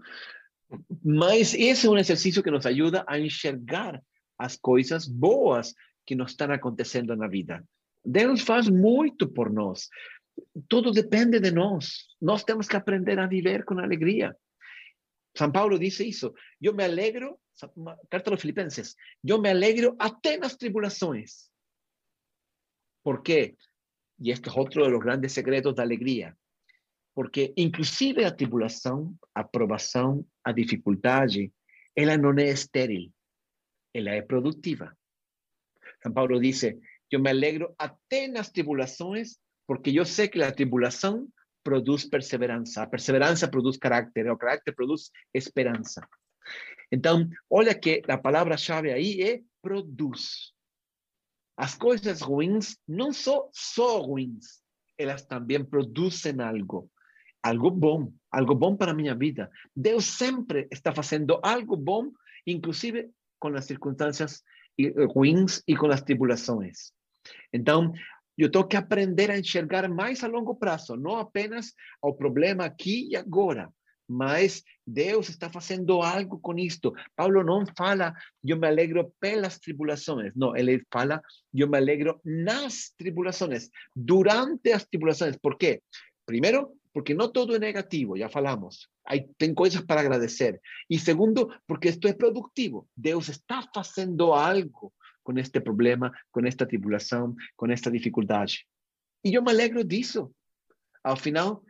[1.03, 4.03] Mas ese es un ejercicio que nos ayuda a enxergar
[4.39, 5.75] as coisas boas
[6.09, 7.63] que nos estão acontecendo na vida.
[8.03, 9.91] Deus faz muito por nós.
[10.67, 12.07] Tudo depende de nós.
[12.19, 14.35] Nós temos que aprender a viver com alegria.
[15.37, 17.41] San Pablo dice eso, yo me alegro,
[18.09, 21.53] carta a los filipenses, yo me alegro até nas tribulaciones.
[23.03, 23.55] ¿Por qué?
[24.19, 26.37] Y este es otro de los grandes secretos de alegría.
[27.13, 31.53] Porque inclusive a tribulación, a provação, a dificuldade,
[31.95, 33.13] ela não é estéril,
[33.93, 34.97] ela é produtiva.
[36.03, 36.79] San Pablo dice,
[37.11, 41.33] yo me alegro até nas tribulações, porque yo sé que la tribulación
[41.63, 42.83] produz perseverança.
[42.83, 46.09] A perseverança produz carácter, o carácter produz esperança.
[46.91, 50.55] Então, olha que a palavra-chave aí é produz.
[51.57, 54.63] As coisas ruins não são só ruins,
[54.97, 56.91] elas também produzem algo,
[57.43, 59.51] algo bom, algo bom para minha vida.
[59.75, 62.13] Deus sempre está fazendo algo bom,
[62.47, 64.43] inclusive com as circunstâncias
[65.13, 66.93] ruins e com as tribulações.
[67.53, 67.93] Então,
[68.37, 73.09] eu tenho que aprender a enxergar mais a longo prazo, não apenas o problema aqui
[73.11, 73.69] e agora,
[74.09, 76.95] mas Deus está fazendo algo com isto.
[77.15, 80.33] Paulo não fala, eu me alegro pelas tribulações.
[80.35, 81.21] Não, ele fala,
[81.53, 85.37] eu me alegro nas tribulações, durante as tribulações.
[85.37, 85.83] Por quê?
[86.25, 88.89] Primeiro, porque não tudo é negativo, já falamos.
[89.07, 90.61] Aí tem coisas para agradecer.
[90.91, 92.89] E segundo, porque isto é produtivo.
[92.97, 94.93] Deus está fazendo algo
[95.23, 98.67] com este problema, com esta tribulação, com esta dificuldade.
[99.25, 100.35] E eu me alegro disso.
[101.05, 101.63] Ao final,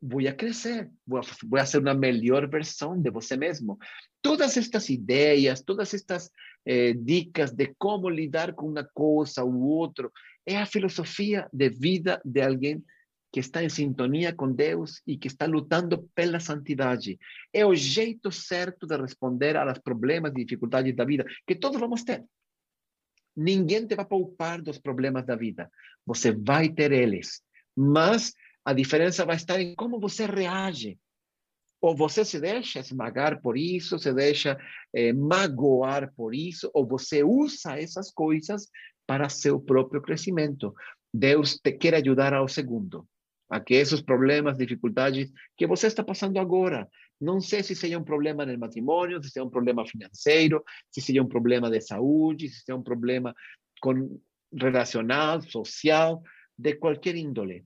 [0.00, 3.76] vou a crescer, vou a, vou a ser uma melhor versão de você mesmo.
[4.22, 6.30] Todas estas ideias, todas estas
[6.64, 10.08] eh, dicas de como lidar com uma coisa ou outra,
[10.46, 12.84] é a filosofia de vida de alguém
[13.36, 17.18] que está em sintonia com Deus e que está lutando pela santidade.
[17.52, 22.02] É o jeito certo de responder aos problemas e dificuldades da vida, que todos vamos
[22.02, 22.24] ter.
[23.36, 25.70] Ninguém te vai poupar dos problemas da vida.
[26.06, 27.42] Você vai ter eles.
[27.76, 28.32] Mas
[28.64, 30.98] a diferença vai estar em como você reage.
[31.78, 34.56] Ou você se deixa esmagar por isso, se deixa
[34.94, 38.70] eh, magoar por isso, ou você usa essas coisas
[39.06, 40.74] para seu próprio crescimento.
[41.12, 43.06] Deus te quer ajudar ao segundo,
[43.48, 46.88] a que esses problemas, dificuldades que você está passando agora,
[47.20, 51.22] não sei se seja um problema no matrimônio, se seja um problema financeiro, se seja
[51.22, 53.34] um problema de saúde, se seja um problema
[53.80, 54.20] com,
[54.52, 56.22] relacional, social,
[56.58, 57.64] de qualquer índole.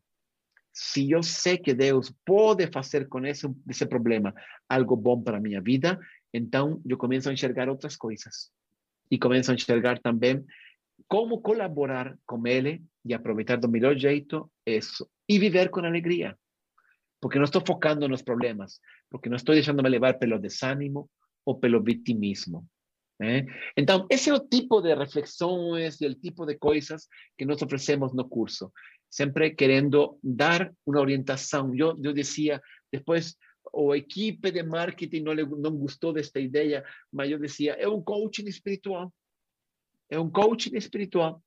[0.72, 4.32] Se eu sei que Deus pode fazer com esse, esse problema
[4.68, 5.98] algo bom para a minha vida,
[6.32, 8.50] então eu começo a enxergar outras coisas.
[9.10, 10.44] E começo a enxergar também
[11.08, 15.08] como colaborar com Ele e aproveitar do melhor jeito isso.
[15.28, 16.36] E viver com alegria
[17.20, 18.80] porque no estoy focando en los problemas,
[19.10, 21.10] porque no estoy dejándome llevar pelo desánimo
[21.44, 22.66] o pelo victimismo.
[23.20, 23.46] ¿eh?
[23.76, 28.14] Entonces, ese es el tipo de reflexiones y el tipo de cosas que nos ofrecemos
[28.14, 28.72] no curso.
[29.08, 31.76] Siempre queriendo dar una orientación.
[31.76, 33.38] Yo, yo decía, después,
[33.72, 37.86] o equipe de marketing no le no gustó de esta idea, pero yo decía, es
[37.86, 39.10] un coaching espiritual.
[40.10, 41.42] Es un coaching espiritual.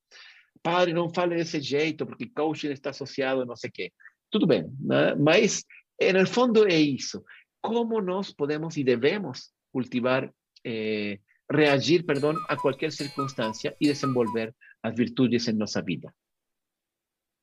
[0.62, 3.92] Padre, não fale desse jeito, porque coaching está associado a não sei o quê.
[4.30, 5.14] Tudo bem, né?
[5.14, 5.64] mas,
[6.00, 7.22] no fundo, é isso.
[7.60, 10.32] Como nós podemos e devemos cultivar
[10.64, 11.18] eh,
[11.50, 16.12] reagir, perdão, a qualquer circunstância e desenvolver as virtudes em nossa vida.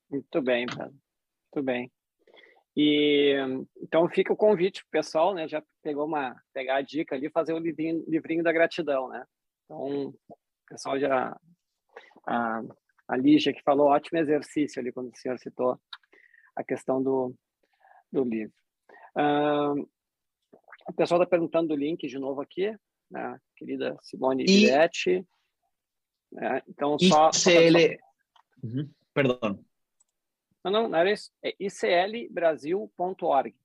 [0.10, 0.96] Muito bem, Padre.
[1.54, 1.92] Muito bem.
[2.76, 3.36] E
[3.82, 5.48] então fica o convite pro pessoal, né?
[5.48, 9.26] Já pegou uma pegar a dica ali, fazer o livrinho, livrinho da gratidão, né?
[9.66, 10.14] Então,
[10.72, 11.38] pessoal já
[12.26, 12.62] a,
[13.08, 15.80] a Lígia que falou ótimo exercício ali quando o senhor citou
[16.56, 17.36] a questão do,
[18.12, 18.54] do livro.
[19.16, 19.90] Uh,
[20.88, 22.74] o pessoal está perguntando do link de novo aqui,
[23.10, 23.40] né?
[23.56, 24.46] querida Simone e...
[24.46, 25.28] Diretti.
[26.38, 27.30] É, então, só.
[27.30, 27.98] ICL.
[28.00, 28.68] Só...
[28.68, 28.90] Uhum.
[29.14, 29.66] Perdão.
[30.64, 31.32] Não, não, não era isso.
[31.44, 33.56] É iclbrasil.org.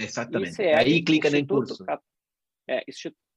[0.00, 0.52] Exatamente.
[0.52, 1.84] ICL, Aí clica no curso.
[2.68, 2.84] É,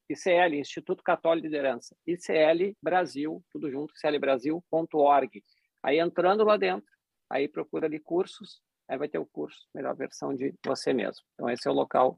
[0.10, 1.95] ICL, Instituto Católico de Liderança.
[2.05, 5.43] ICL Brasil, tudo junto, iclbrasil.org.
[5.84, 6.89] Aí entrando lá dentro,
[7.30, 11.24] aí procura ali cursos, aí vai ter o curso, melhor versão de você mesmo.
[11.34, 12.18] Então, esse é o local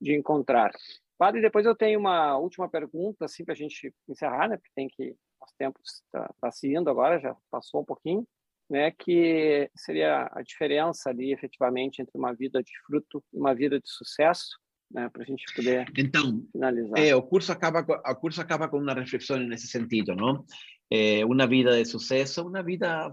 [0.00, 0.72] de encontrar.
[1.16, 4.56] Padre, depois eu tenho uma última pergunta, assim, para a gente encerrar, né?
[4.56, 5.16] Porque tem que.
[5.40, 8.26] Os tempos está tá se indo agora, já passou um pouquinho,
[8.68, 8.90] né?
[8.90, 13.88] Que seria a diferença ali, efetivamente, entre uma vida de fruto e uma vida de
[13.88, 14.58] sucesso,
[14.90, 15.08] né?
[15.08, 16.98] Para a gente poder então, finalizar.
[16.98, 20.44] É, o curso acaba, o curso acaba com uma reflexão nesse sentido, não?
[20.90, 23.12] É, uma vida de sucesso, uma vida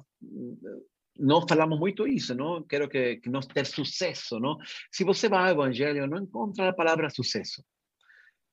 [1.19, 2.63] nós falamos muito isso, não?
[2.63, 4.57] Quero que, que nós ter sucesso, não?
[4.91, 7.63] Se você vai ao Evangelho, não encontra a palavra sucesso.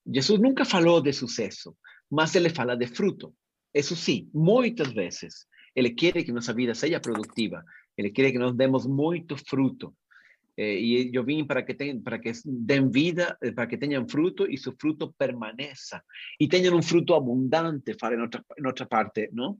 [0.06, 1.76] Jesus nunca falou de sucesso,
[2.10, 3.34] mas ele fala de fruto.
[3.72, 5.46] Isso sim, muitas vezes.
[5.74, 7.64] Ele quer que nossa vida seja produtiva.
[7.96, 9.94] Ele quer que nós demos muito fruto.
[10.56, 14.08] Eh, e eu vim para que tenham, para que den vida, eh, para que tenham
[14.08, 16.02] fruto e seu fruto permaneça
[16.38, 19.58] e tenham um fruto abundante, fala em outra, em outra parte, não?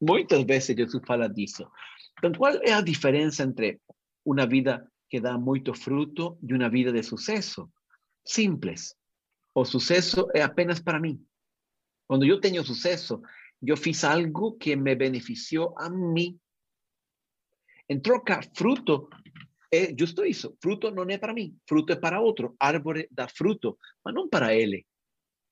[0.00, 1.70] Muitas vezes Jesus fala disso.
[2.18, 3.80] Então, qual é a diferença entre
[4.24, 7.70] uma vida que dá muito fruto e uma vida de sucesso?
[8.24, 8.94] Simples.
[9.52, 11.18] o suceso es apenas para mí.
[12.06, 13.22] Cuando yo tengo suceso,
[13.60, 16.38] yo fiz algo que me benefició a mí.
[17.88, 19.08] En troca, fruto
[19.98, 20.56] justo eso.
[20.60, 22.56] Fruto no es para mí, fruto es para otro.
[22.58, 24.84] Árbol da fruto, pero no para él.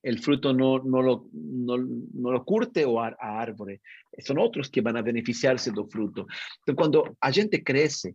[0.01, 3.81] El fruto no, no, lo, no, lo curte o a, a árvore.
[4.19, 6.21] Son otros que van a beneficiarse del fruto.
[6.59, 8.13] Entonces, cuando a gente crece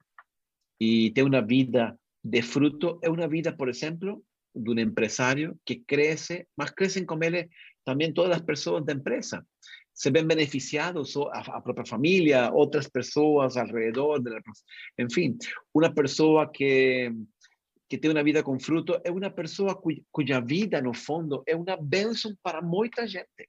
[0.78, 4.22] y tiene una vida de fruto, es una vida, por ejemplo,
[4.54, 7.50] de un empresario que crece, más crecen con él
[7.84, 9.46] también todas las personas de empresa.
[9.94, 14.42] Se ven beneficiados a, a propia familia, otras personas alrededor, de la,
[14.96, 15.38] en fin,
[15.72, 17.14] una persona que,
[17.88, 19.76] que tiene una vida con fruto es una persona
[20.10, 23.48] cuya vida, en el fondo, es una bendición para mucha gente.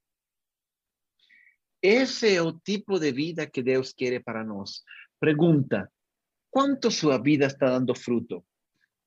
[1.82, 4.86] Ese es el tipo de vida que Dios quiere para nosotros.
[5.20, 5.90] Pregunta,
[6.50, 8.46] ¿cuánto su vida está dando fruto?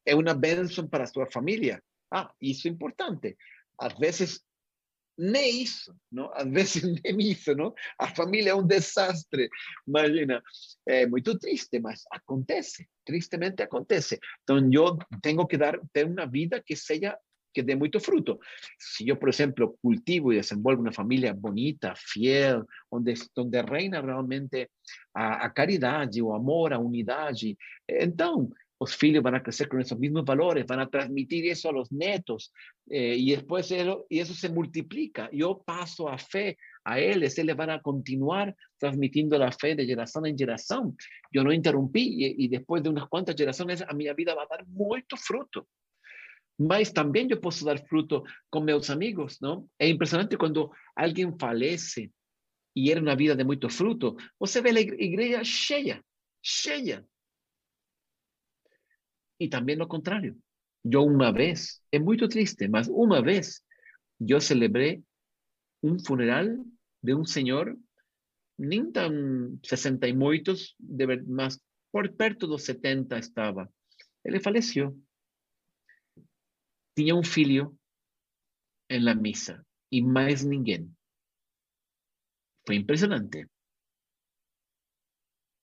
[0.04, 1.82] ¿Es una bendición para su familia?
[2.10, 3.36] Ah, isso é importante.
[3.76, 4.44] Às vezes,
[5.18, 6.30] nem isso, não?
[6.34, 7.74] Às vezes, nem isso, não?
[7.98, 9.48] A família é um desastre.
[9.86, 10.42] Imagina,
[10.86, 12.88] é muito triste, mas acontece.
[13.04, 14.18] Tristemente acontece.
[14.42, 17.18] Então, eu tenho que dar ter uma vida que seja
[17.52, 18.38] que dê muito fruto.
[18.78, 24.70] Se eu, por exemplo, cultivo e desenvolvo uma família bonita, fiel, onde, onde reina realmente
[25.14, 27.56] a, a caridade, o amor, a unidade,
[27.88, 28.50] então
[28.80, 31.90] los filhos van a crecer con esos mismos valores, van a transmitir eso a los
[31.90, 32.52] netos
[32.88, 35.28] eh, y después eso, se multiplica.
[35.32, 40.26] Yo paso a fe a ellos, ellos van a continuar transmitiendo la fe de generación
[40.26, 40.96] en generación.
[41.32, 44.66] Yo no interrumpí y, después de unas cuantas generaciones a mi vida va a dar
[44.68, 45.66] mucho fruto.
[46.56, 49.68] Mas también yo puedo dar fruto con mis amigos, ¿no?
[49.78, 52.10] Es impresionante cuando alguien falece
[52.74, 54.16] y era una vida de mucho fruto.
[54.38, 56.02] Você ve la iglesia cheia,
[56.40, 57.04] cheia
[59.38, 60.36] y también lo contrario.
[60.82, 63.64] Yo una vez, es muy triste, mas una vez
[64.18, 65.02] yo celebré
[65.80, 66.62] un funeral
[67.02, 67.76] de un señor,
[68.56, 73.70] ni tan 60 y muchos, de más por perto de los 70 estaba.
[74.24, 74.94] Él falleció.
[76.94, 77.76] Tenía un filho
[78.88, 80.94] en la misa y más ninguém.
[82.64, 83.46] Fue impresionante.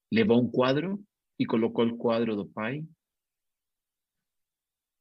[0.09, 0.99] Levó un cuadro
[1.37, 2.87] y colocó el cuadro do pai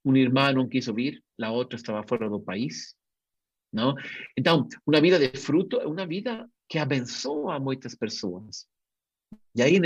[0.05, 2.97] un hermano quiso vir, la otra estaba fuera del país.
[3.75, 3.95] não?
[4.39, 8.67] Então, uma vida de fruto é uma vida que abençoa muitas pessoas.
[9.55, 9.81] E aí,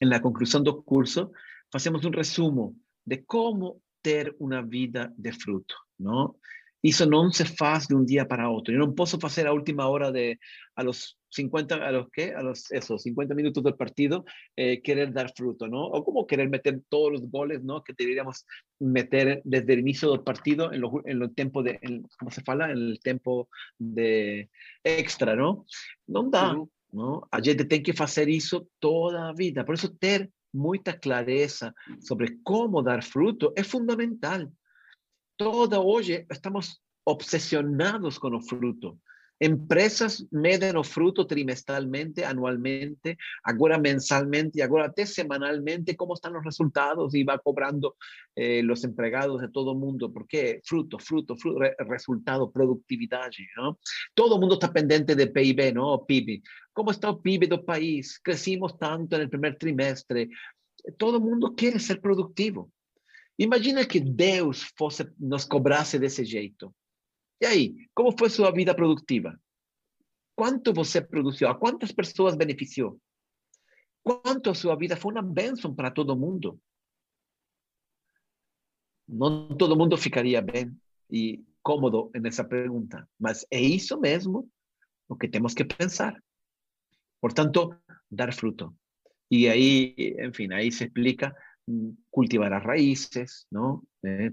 [0.00, 1.30] na conclusão do curso,
[1.70, 2.74] fazemos um resumo
[3.06, 6.34] de como ter uma vida de fruto, não?
[6.82, 8.72] Isso não se faz de um dia para outro.
[8.72, 10.38] Eu não posso fazer a última hora de
[10.76, 12.34] a los 50 a los qué?
[12.34, 14.24] A los esos 50 minutos del partido
[14.56, 15.84] eh, querer dar fruto, ¿no?
[15.86, 17.84] O como querer meter todos los goles, ¿no?
[17.84, 18.46] Que deberíamos
[18.80, 22.42] meter desde el inicio del partido en los en los tiempos de en, ¿cómo se
[22.42, 22.70] fala?
[22.70, 24.50] En el tiempo de
[24.82, 25.66] extra, ¿no?
[26.08, 26.70] Non dá, uh -huh.
[26.92, 27.28] ¿no?
[27.30, 29.64] A gente tem que fazer isso toda a vida.
[29.64, 34.50] Por isso ter muita clareza sobre como dar fruto é fundamental.
[35.36, 38.98] Toda hoje estamos obsesionados com o fruto.
[39.38, 46.44] Empresas meden o fruto trimestralmente, anualmente, agora mensalmente y agora até semanalmente, cómo están los
[46.44, 47.96] resultados y va cobrando
[48.34, 50.12] eh, los empregados de todo el mundo.
[50.12, 50.60] ¿Por qué?
[50.64, 53.30] Fruto, fruto, fruto re, resultado, productividad.
[53.56, 53.78] ¿no?
[54.14, 56.04] Todo el mundo está pendiente de PIB, ¿no?
[56.06, 56.42] PIB.
[56.72, 58.20] ¿Cómo está el PIB del país?
[58.22, 60.28] Crecimos tanto en el primer trimestre.
[60.96, 62.70] Todo el mundo quiere ser productivo.
[63.38, 66.74] Imagina que Deus fosse, nos cobrasse desse jeito.
[67.40, 69.38] E aí, como foi sua vida produtiva?
[70.34, 71.48] Quanto você produziu?
[71.48, 73.00] A quantas pessoas beneficiou?
[74.02, 76.60] Quanto a sua vida foi uma bênção para todo mundo?
[79.08, 80.76] Não todo mundo ficaria bem
[81.10, 84.48] e cômodo nessa pergunta, mas é isso mesmo
[85.08, 86.20] o que temos que pensar.
[87.20, 87.76] Portanto,
[88.10, 88.74] dar fruto.
[89.30, 91.34] E aí, enfim, aí se explica
[92.10, 93.84] cultivar las raíces, ¿no?
[94.02, 94.32] Eh,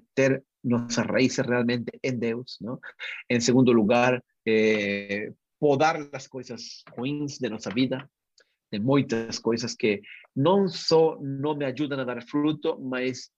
[0.63, 2.79] nuestras raíces realmente en Dios, ¿no?
[3.27, 8.09] En segundo lugar, eh, podar las cosas ruins de nuestra vida,
[8.71, 10.01] de muchas cosas que
[10.35, 13.31] no solo no me ayudan a dar fruto, mas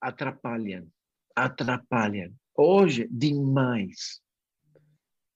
[0.00, 0.90] atrapalham,
[1.34, 2.36] atrapalham.
[2.52, 4.22] Hoje, demais.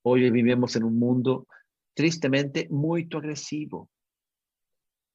[0.02, 1.46] Hoje vivemos en un mundo
[1.94, 3.88] tristemente muy agresivo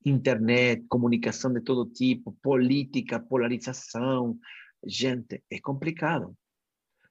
[0.06, 4.38] internet, comunicação de todo tipo, política, polarização.
[4.86, 6.38] Gente, é complicado.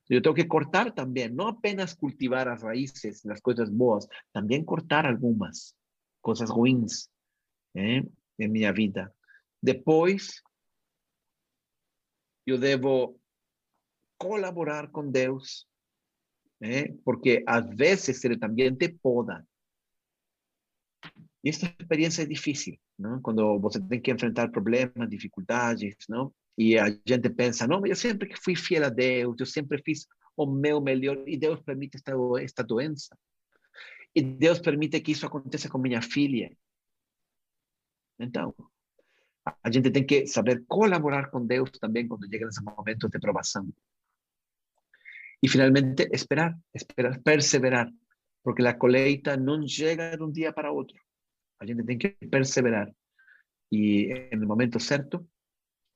[0.09, 5.07] Eu tenho que cortar também, não apenas cultivar as raízes das coisas boas, também cortar
[5.07, 5.75] algumas
[6.21, 7.09] coisas ruins
[7.75, 9.15] em minha vida.
[9.63, 10.43] Depois,
[12.45, 13.19] eu devo
[14.19, 15.67] colaborar com Deus,
[17.05, 19.47] porque às vezes ele também te poda.
[21.43, 23.21] E esta experiência é difícil, não?
[23.21, 26.33] quando você tem que enfrentar problemas, dificuldades, não?
[26.57, 29.83] E a gente pensa, não, mas eu sempre que fui fiel a Deus, eu sempre
[29.83, 33.17] fiz o meu melhor, e Deus permite esta, esta doença.
[34.15, 36.55] E Deus permite que isso aconteça com minha filha.
[38.19, 38.55] Então,
[39.63, 43.69] a gente tem que saber colaborar com Deus também quando chega nesse momento de provação.
[45.43, 47.91] E finalmente, esperar, esperar, perseverar,
[48.45, 50.97] porque a colheita não chega de um dia para outro.
[51.59, 52.89] A gente tem que perseverar.
[53.73, 55.27] E no momento certo,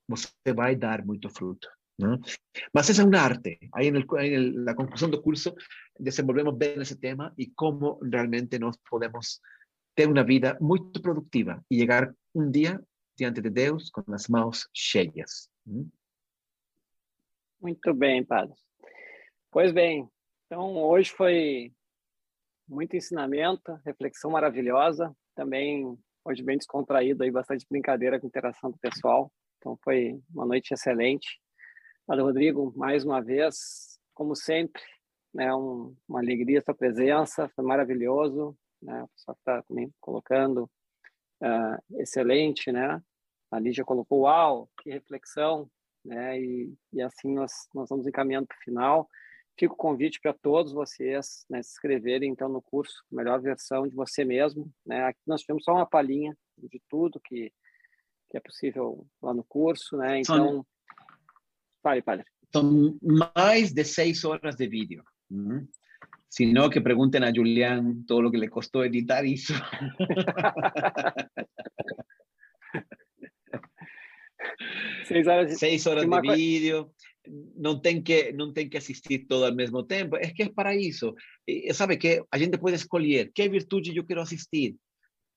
[0.08, 1.68] você vai dar muito fruto.
[1.98, 2.20] Não?
[2.74, 3.58] Mas essa é uma arte.
[3.74, 5.54] Aí, na conclusão do curso,
[5.98, 9.40] desenvolvemos bem esse tema e como realmente nós podemos
[9.94, 12.82] ter uma vida muito produtiva e chegar um dia
[13.16, 15.48] diante de Deus com as mãos cheias.
[17.58, 18.54] Muito bem, Padre.
[19.50, 20.06] Pois bem,
[20.44, 21.72] então hoje foi
[22.68, 29.30] muito ensinamento, reflexão maravilhosa também hoje bem descontraído aí, bastante brincadeira com interação do pessoal.
[29.66, 31.40] Então foi uma noite excelente.
[32.06, 34.80] Padre Rodrigo, mais uma vez, como sempre,
[35.34, 40.70] né, um, uma alegria sua presença, foi maravilhoso, né, o pessoal está também colocando
[41.42, 43.02] uh, excelente, né,
[43.50, 45.68] a Lígia colocou, uau, que reflexão,
[46.04, 49.08] né, e, e assim nós, nós vamos encaminhando para o final.
[49.58, 53.96] Fica o convite para todos vocês né, se inscreverem então no curso Melhor Versão de
[53.96, 54.70] Você Mesmo.
[54.86, 55.02] Né?
[55.02, 57.52] Aqui nós tivemos só uma palhinha de tudo que,
[58.36, 59.96] que é possível lá no curso.
[59.96, 60.18] Né?
[60.20, 60.66] Então, são,
[61.82, 62.26] fale, padre.
[62.52, 65.02] São mais de seis horas de vídeo.
[65.30, 65.66] Uhum.
[66.28, 69.54] Se não, que perguntem a Julián todo o que lhe custou editar isso.
[75.06, 76.92] seis horas de, seis horas de vídeo
[77.56, 80.76] não tem que não tem que assistir todo ao mesmo tempo é que é para
[80.76, 81.12] isso
[81.46, 84.76] e, sabe que a gente pode escolher que virtude eu quero assistir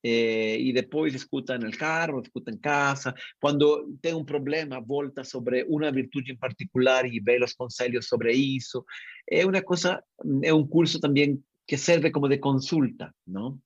[0.03, 5.65] eh, e depois escuta no carro escuta em casa quando tem um problema volta sobre
[5.69, 8.83] uma virtude em particular e vê os conselhos sobre isso
[9.29, 10.01] é uma coisa
[10.43, 13.59] é um curso também que serve como de consulta não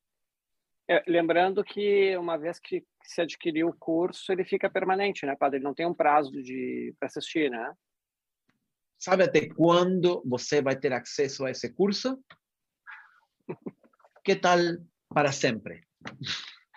[0.90, 5.58] é, lembrando que uma vez que se adquiriu o curso, ele fica permanente, né, padre?
[5.58, 7.74] Ele não tem um prazo de para assistir, né?
[9.00, 12.22] Sabe até quando você vai ter acesso a esse curso?
[14.26, 14.58] Que tal
[15.10, 15.84] para sempre?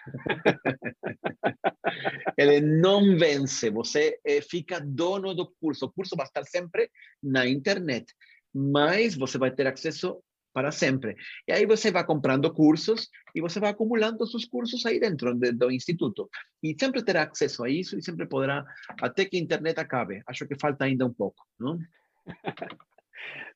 [2.38, 5.86] Ele não vence, você eh, fica dono do curso.
[5.86, 6.90] O curso vai estar sempre
[7.22, 8.14] na internet,
[8.54, 10.22] mas você vai ter acesso
[10.56, 11.14] para sempre.
[11.46, 15.52] E aí você vai comprando cursos e você vai acumulando seus cursos aí dentro de,
[15.52, 16.30] do instituto.
[16.62, 18.64] E sempre terá acesso a isso e sempre poderá,
[19.02, 20.22] até que a internet acabe.
[20.26, 21.78] Acho que falta ainda um pouco, não?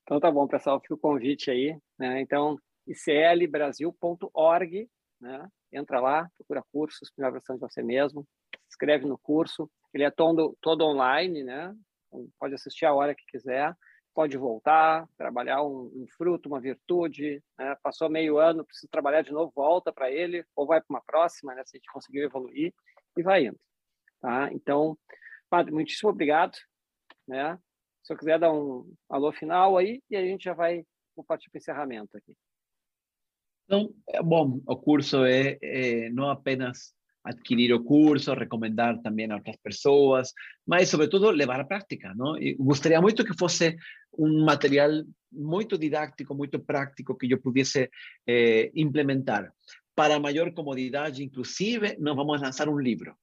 [0.02, 2.20] então tá bom, pessoal, fica o convite aí, né?
[2.20, 4.86] Então, iclbrasil.org,
[5.20, 5.48] né?
[5.72, 9.70] Entra lá, procura cursos, primeira versão de você mesmo, se inscreve no curso.
[9.92, 11.74] Ele é todo, todo online, né?
[12.08, 13.76] Então, pode assistir a hora que quiser,
[14.14, 17.42] pode voltar, trabalhar um, um fruto, uma virtude.
[17.58, 17.76] Né?
[17.82, 21.54] Passou meio ano, precisa trabalhar de novo, volta para ele, ou vai para uma próxima,
[21.54, 21.62] né?
[21.64, 22.72] Se a gente conseguiu evoluir,
[23.16, 23.60] e vai indo.
[24.20, 24.52] Tá?
[24.52, 24.96] Então,
[25.48, 26.56] Padre, muitíssimo obrigado.
[27.26, 27.58] Né?
[28.02, 30.84] Se eu quiser dar um alô final aí, e a gente já vai
[31.26, 32.34] partir para o encerramento aqui.
[33.70, 36.92] Então, é bom, o curso é, é não apenas
[37.22, 40.32] adquirir o curso, recomendar também a outras pessoas,
[40.66, 42.36] mas sobretudo levar à prática, não?
[42.36, 43.76] E gostaria muito que fosse
[44.18, 44.90] um material
[45.30, 47.88] muito didático, muito prático que eu pudesse
[48.26, 49.52] eh, implementar.
[49.94, 53.14] Para maior comodidade, inclusive, nós vamos lançar um livro.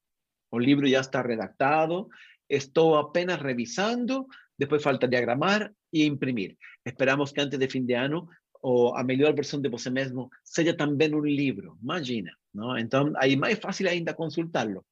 [0.50, 2.08] O livro já está redactado,
[2.50, 4.26] estou apenas revisando,
[4.58, 6.56] depois falta diagramar e imprimir.
[6.86, 8.30] Esperamos que antes de fim de ano
[8.62, 12.78] ou a melhor versão de você mesmo seja também um livro, imagina, não?
[12.78, 14.86] Então, aí mais fácil ainda consultá-lo?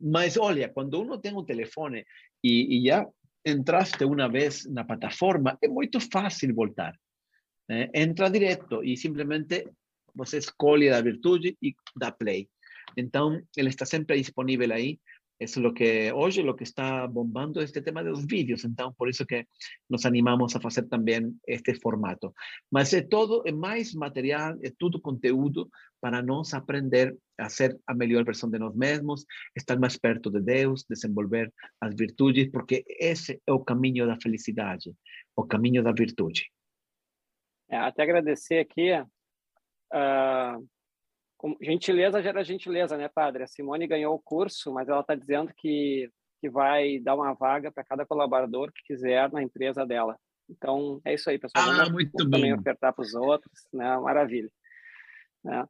[0.00, 2.04] Mas olha, quando uno tem um telefone
[2.42, 3.06] e, e já
[3.46, 6.94] entraste uma vez na plataforma, é muito fácil voltar.
[7.68, 7.88] Né?
[7.94, 9.68] Entra direto e simplesmente
[10.14, 12.48] você escolhe a virtude e dá play.
[12.96, 14.98] Então, ele está sempre disponível aí
[15.42, 19.08] es lo que hoy lo que está bombando este tema de los vídeos, entonces por
[19.08, 19.46] eso que
[19.88, 22.34] nos animamos a hacer también este formato.
[22.70, 25.70] Mas é todo, é mais material, é tudo conteúdo
[26.00, 30.40] para nós aprender a ser a melhor versão de nós mesmos, estar mais perto de
[30.40, 34.92] Deus, desenvolver as virtudes, porque esse é o caminho da felicidade,
[35.36, 36.50] o caminho da virtude.
[37.68, 40.68] É, até agradecer aqui uh,
[41.60, 43.42] gentileza gera gentileza, né, padre?
[43.42, 46.10] A Simone ganhou o curso, mas ela está dizendo que,
[46.40, 50.18] que vai dar uma vaga para cada colaborador que quiser na empresa dela.
[50.48, 51.64] Então, é isso aí, pessoal.
[51.64, 53.96] Ah, Vamos muito também ofertar para os outros, né?
[53.98, 54.50] Maravilha.
[55.42, 55.66] Né?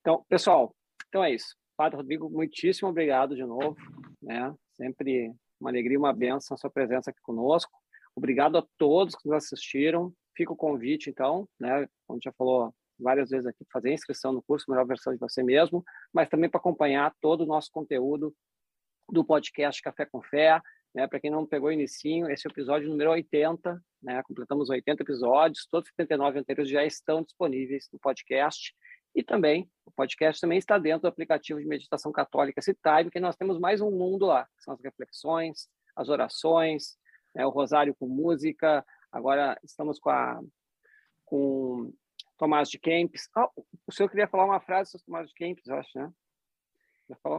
[0.00, 0.74] Então, pessoal,
[1.08, 1.56] então é isso.
[1.76, 3.76] Padre Rodrigo, muitíssimo obrigado de novo,
[4.22, 4.54] né?
[4.76, 7.72] Sempre uma alegria, uma benção a sua presença aqui conosco.
[8.14, 10.12] Obrigado a todos que nos assistiram.
[10.36, 11.86] Fica o convite, então, né?
[12.06, 15.84] Como já falou, várias vezes aqui, fazer inscrição no curso Melhor Versão de Você Mesmo,
[16.12, 18.34] mas também para acompanhar todo o nosso conteúdo
[19.10, 20.60] do podcast Café com Fé.
[20.94, 21.06] Né?
[21.06, 24.22] Para quem não pegou inicinho, esse é episódio número 80, né?
[24.24, 28.74] completamos 80 episódios, todos os 79 anteriores já estão disponíveis no podcast.
[29.14, 33.36] E também, o podcast também está dentro do aplicativo de meditação católica Citime, que nós
[33.36, 36.96] temos mais um mundo lá, são as reflexões, as orações,
[37.34, 37.44] né?
[37.44, 40.40] o rosário com música, agora estamos com a
[41.24, 41.92] com
[42.40, 43.28] Tomás de Kempis.
[43.36, 43.50] Oh,
[43.86, 46.10] o senhor queria falar uma frase sobre Tomás de Kempis, eu acho, né?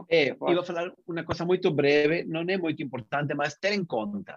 [0.08, 3.84] É, eu vou falar uma coisa muito breve, não é muito importante, mas ter em
[3.84, 4.36] conta.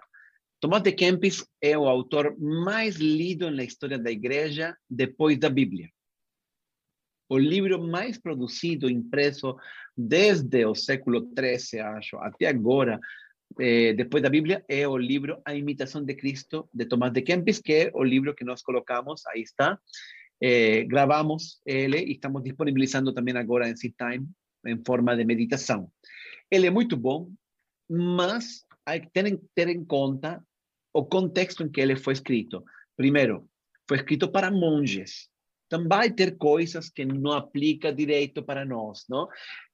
[0.58, 5.88] Tomás de Kempis é o autor mais lido na história da igreja depois da Bíblia.
[7.28, 9.56] O livro mais produzido, impresso
[9.96, 12.98] desde o século XIII, acho, até agora,
[13.60, 17.60] eh, depois da Bíblia, é o livro A Imitação de Cristo, de Tomás de Kempis,
[17.60, 19.78] que é o livro que nós colocamos, aí está,
[20.40, 24.28] eh, gravamos ele e estamos disponibilizando também agora em Time
[24.66, 25.90] em forma de meditação.
[26.50, 27.30] Ele é muito bom,
[27.88, 30.42] mas hay que ter, ter em conta
[30.92, 32.64] o contexto em que ele foi escrito.
[32.96, 33.48] Primeiro,
[33.88, 35.28] foi escrito para monges.
[35.66, 39.28] Então vai ter coisas que não aplica direito para nós, não?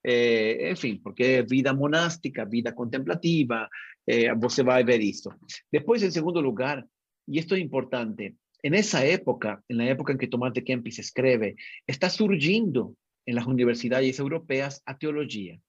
[0.05, 3.68] Eh, enfim, porque é vida monástica, vida contemplativa,
[4.06, 5.30] eh, você vai ver isso.
[5.70, 6.82] Depois, em segundo lugar,
[7.28, 10.98] e isto é importante, en esa época, en la época en que Tomás de Kempis
[10.98, 11.56] escribe,
[11.86, 15.60] está surgiendo en las universidades europeas a teología.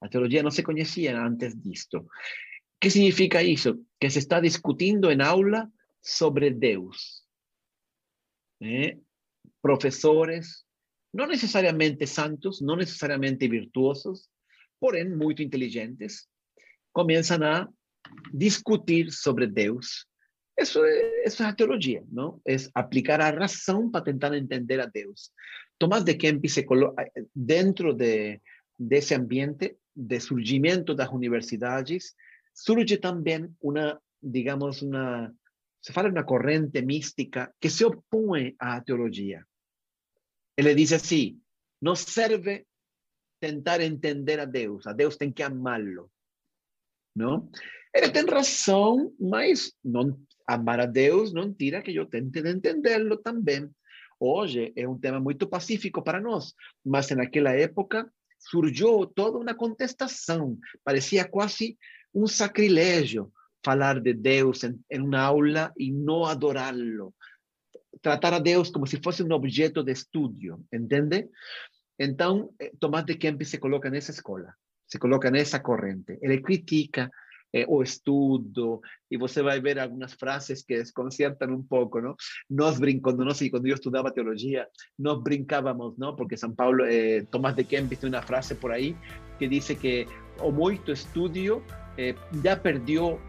[0.00, 2.08] La teología no se conocía antes de esto.
[2.80, 3.78] ¿Qué significa eso?
[3.98, 5.70] Que se está discutiendo en aula
[6.00, 7.26] sobre Deus.
[8.60, 8.98] ¿Eh?
[9.60, 10.66] Profesores,
[11.12, 14.30] no necesariamente santos, no necesariamente virtuosos,
[14.78, 16.28] porém muy inteligentes,
[16.92, 17.70] comienzan a
[18.32, 20.09] discutir sobre Deus
[20.60, 22.42] Eso es, eso teología, ¿no?
[22.44, 25.32] Es aplicar a razón para intentar entender a Dios.
[25.78, 28.42] Tomás de Kempis se eh, dentro de,
[28.76, 32.14] de ese ambiente de surgimiento de las universidades,
[32.52, 35.32] surge también una, digamos, una,
[35.80, 39.46] se fala de uma corrente mística que se opõe à teologia.
[40.58, 41.40] Ele diz assim:
[41.80, 42.66] não serve
[43.40, 46.10] tentar entender a Deus, a Deus tem que amá-lo.
[47.16, 47.50] Não?
[47.94, 50.20] Ele tem razão, mas não
[50.54, 53.70] amar a Deus não tira que eu tente entendê-lo também.
[54.18, 56.54] Hoje é um tema muito pacífico para nós,
[56.84, 60.58] mas naquela época surgiu toda uma contestação.
[60.84, 61.78] Parecia quase
[62.14, 63.32] um sacrilégio
[63.64, 67.14] falar de Deus em, em uma aula e não adorá-lo.
[68.02, 71.28] Tratar a Deus como se fosse um objeto de estudo, entende?
[71.98, 74.54] Então, eh, Tomás de Kempis se coloca nessa escola,
[74.86, 76.18] se coloca nessa corrente.
[76.22, 77.10] Ele critica
[77.52, 82.14] eh, o estudo, e você vai ver algumas frases que desconcertam um pouco, não?
[82.48, 84.66] Nós brincando, nós, quando eu estudava teologia,
[84.98, 86.14] nós brincávamos, não?
[86.14, 88.96] Porque São Paulo, eh, Tomás de Kempis tem uma frase por aí
[89.38, 90.06] que diz que
[90.38, 91.62] o muito estudo
[91.96, 93.20] eh, já perdeu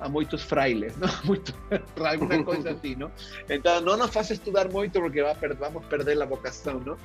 [0.00, 1.08] a muitos frailes, não?
[1.24, 1.54] Muito,
[1.98, 3.10] alguma coisa assim, não?
[3.48, 5.22] Então, não nos faça estudar muito porque
[5.58, 6.98] vamos perder a vocação, não?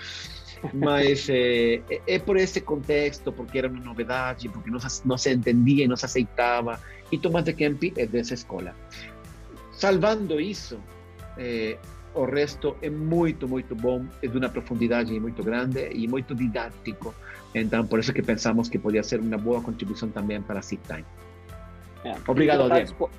[0.73, 5.85] Mas é, é, por esse contexto, porque era uma novidade, porque não, não se entendia
[5.85, 6.79] e não se aceitava.
[7.11, 8.75] E Tomás de Kempis é dessa escola.
[9.71, 10.79] Salvando isso,
[11.37, 11.77] é,
[12.13, 17.13] o resto é muito, muito bom, é de uma profundidade muito grande e muito didático.
[17.53, 20.81] Então, por isso que pensamos que podia ser uma boa contribuição também para a Sick
[20.87, 21.05] Time.
[22.03, 23.09] É, Obrigado, Diego.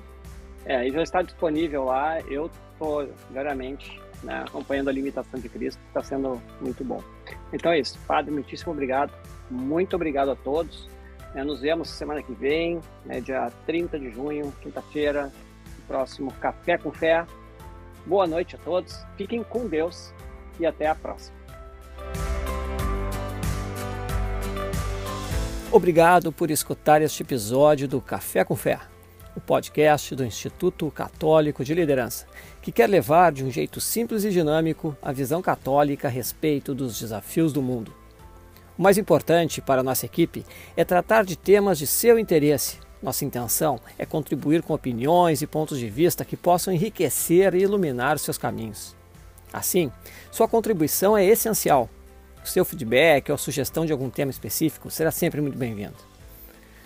[0.65, 2.21] É, já está disponível lá.
[2.21, 7.03] Eu estou diariamente né, acompanhando a limitação de Cristo, está sendo muito bom.
[7.51, 9.11] Então é isso, Padre, muitíssimo obrigado.
[9.49, 10.89] Muito obrigado a todos.
[11.35, 15.31] É, nos vemos semana que vem, né, dia 30 de junho, quinta-feira,
[15.87, 17.25] próximo Café com Fé.
[18.05, 20.13] Boa noite a todos, fiquem com Deus
[20.59, 21.35] e até a próxima.
[25.71, 28.92] Obrigado por escutar este episódio do Café com Fé
[29.35, 32.25] o podcast do Instituto Católico de Liderança,
[32.61, 36.99] que quer levar de um jeito simples e dinâmico a visão católica a respeito dos
[36.99, 37.93] desafios do mundo.
[38.77, 40.45] O mais importante para a nossa equipe
[40.75, 42.79] é tratar de temas de seu interesse.
[43.01, 48.17] Nossa intenção é contribuir com opiniões e pontos de vista que possam enriquecer e iluminar
[48.17, 48.95] seus caminhos.
[49.51, 49.91] Assim,
[50.31, 51.89] sua contribuição é essencial.
[52.43, 55.95] O seu feedback ou sugestão de algum tema específico será sempre muito bem-vindo.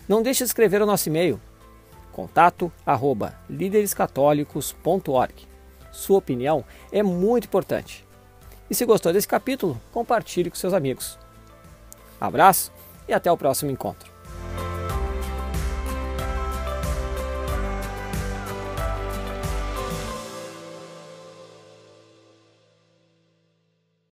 [0.08, 1.40] Não deixe de escrever o nosso e-mail
[2.18, 5.48] contato arroba líderescatólicos.org.
[5.92, 8.04] Sua opinião é muito importante.
[8.68, 11.20] E se gostou desse capítulo, compartilhe com seus amigos.
[12.20, 12.72] Abraço
[13.08, 14.17] e até o próximo encontro.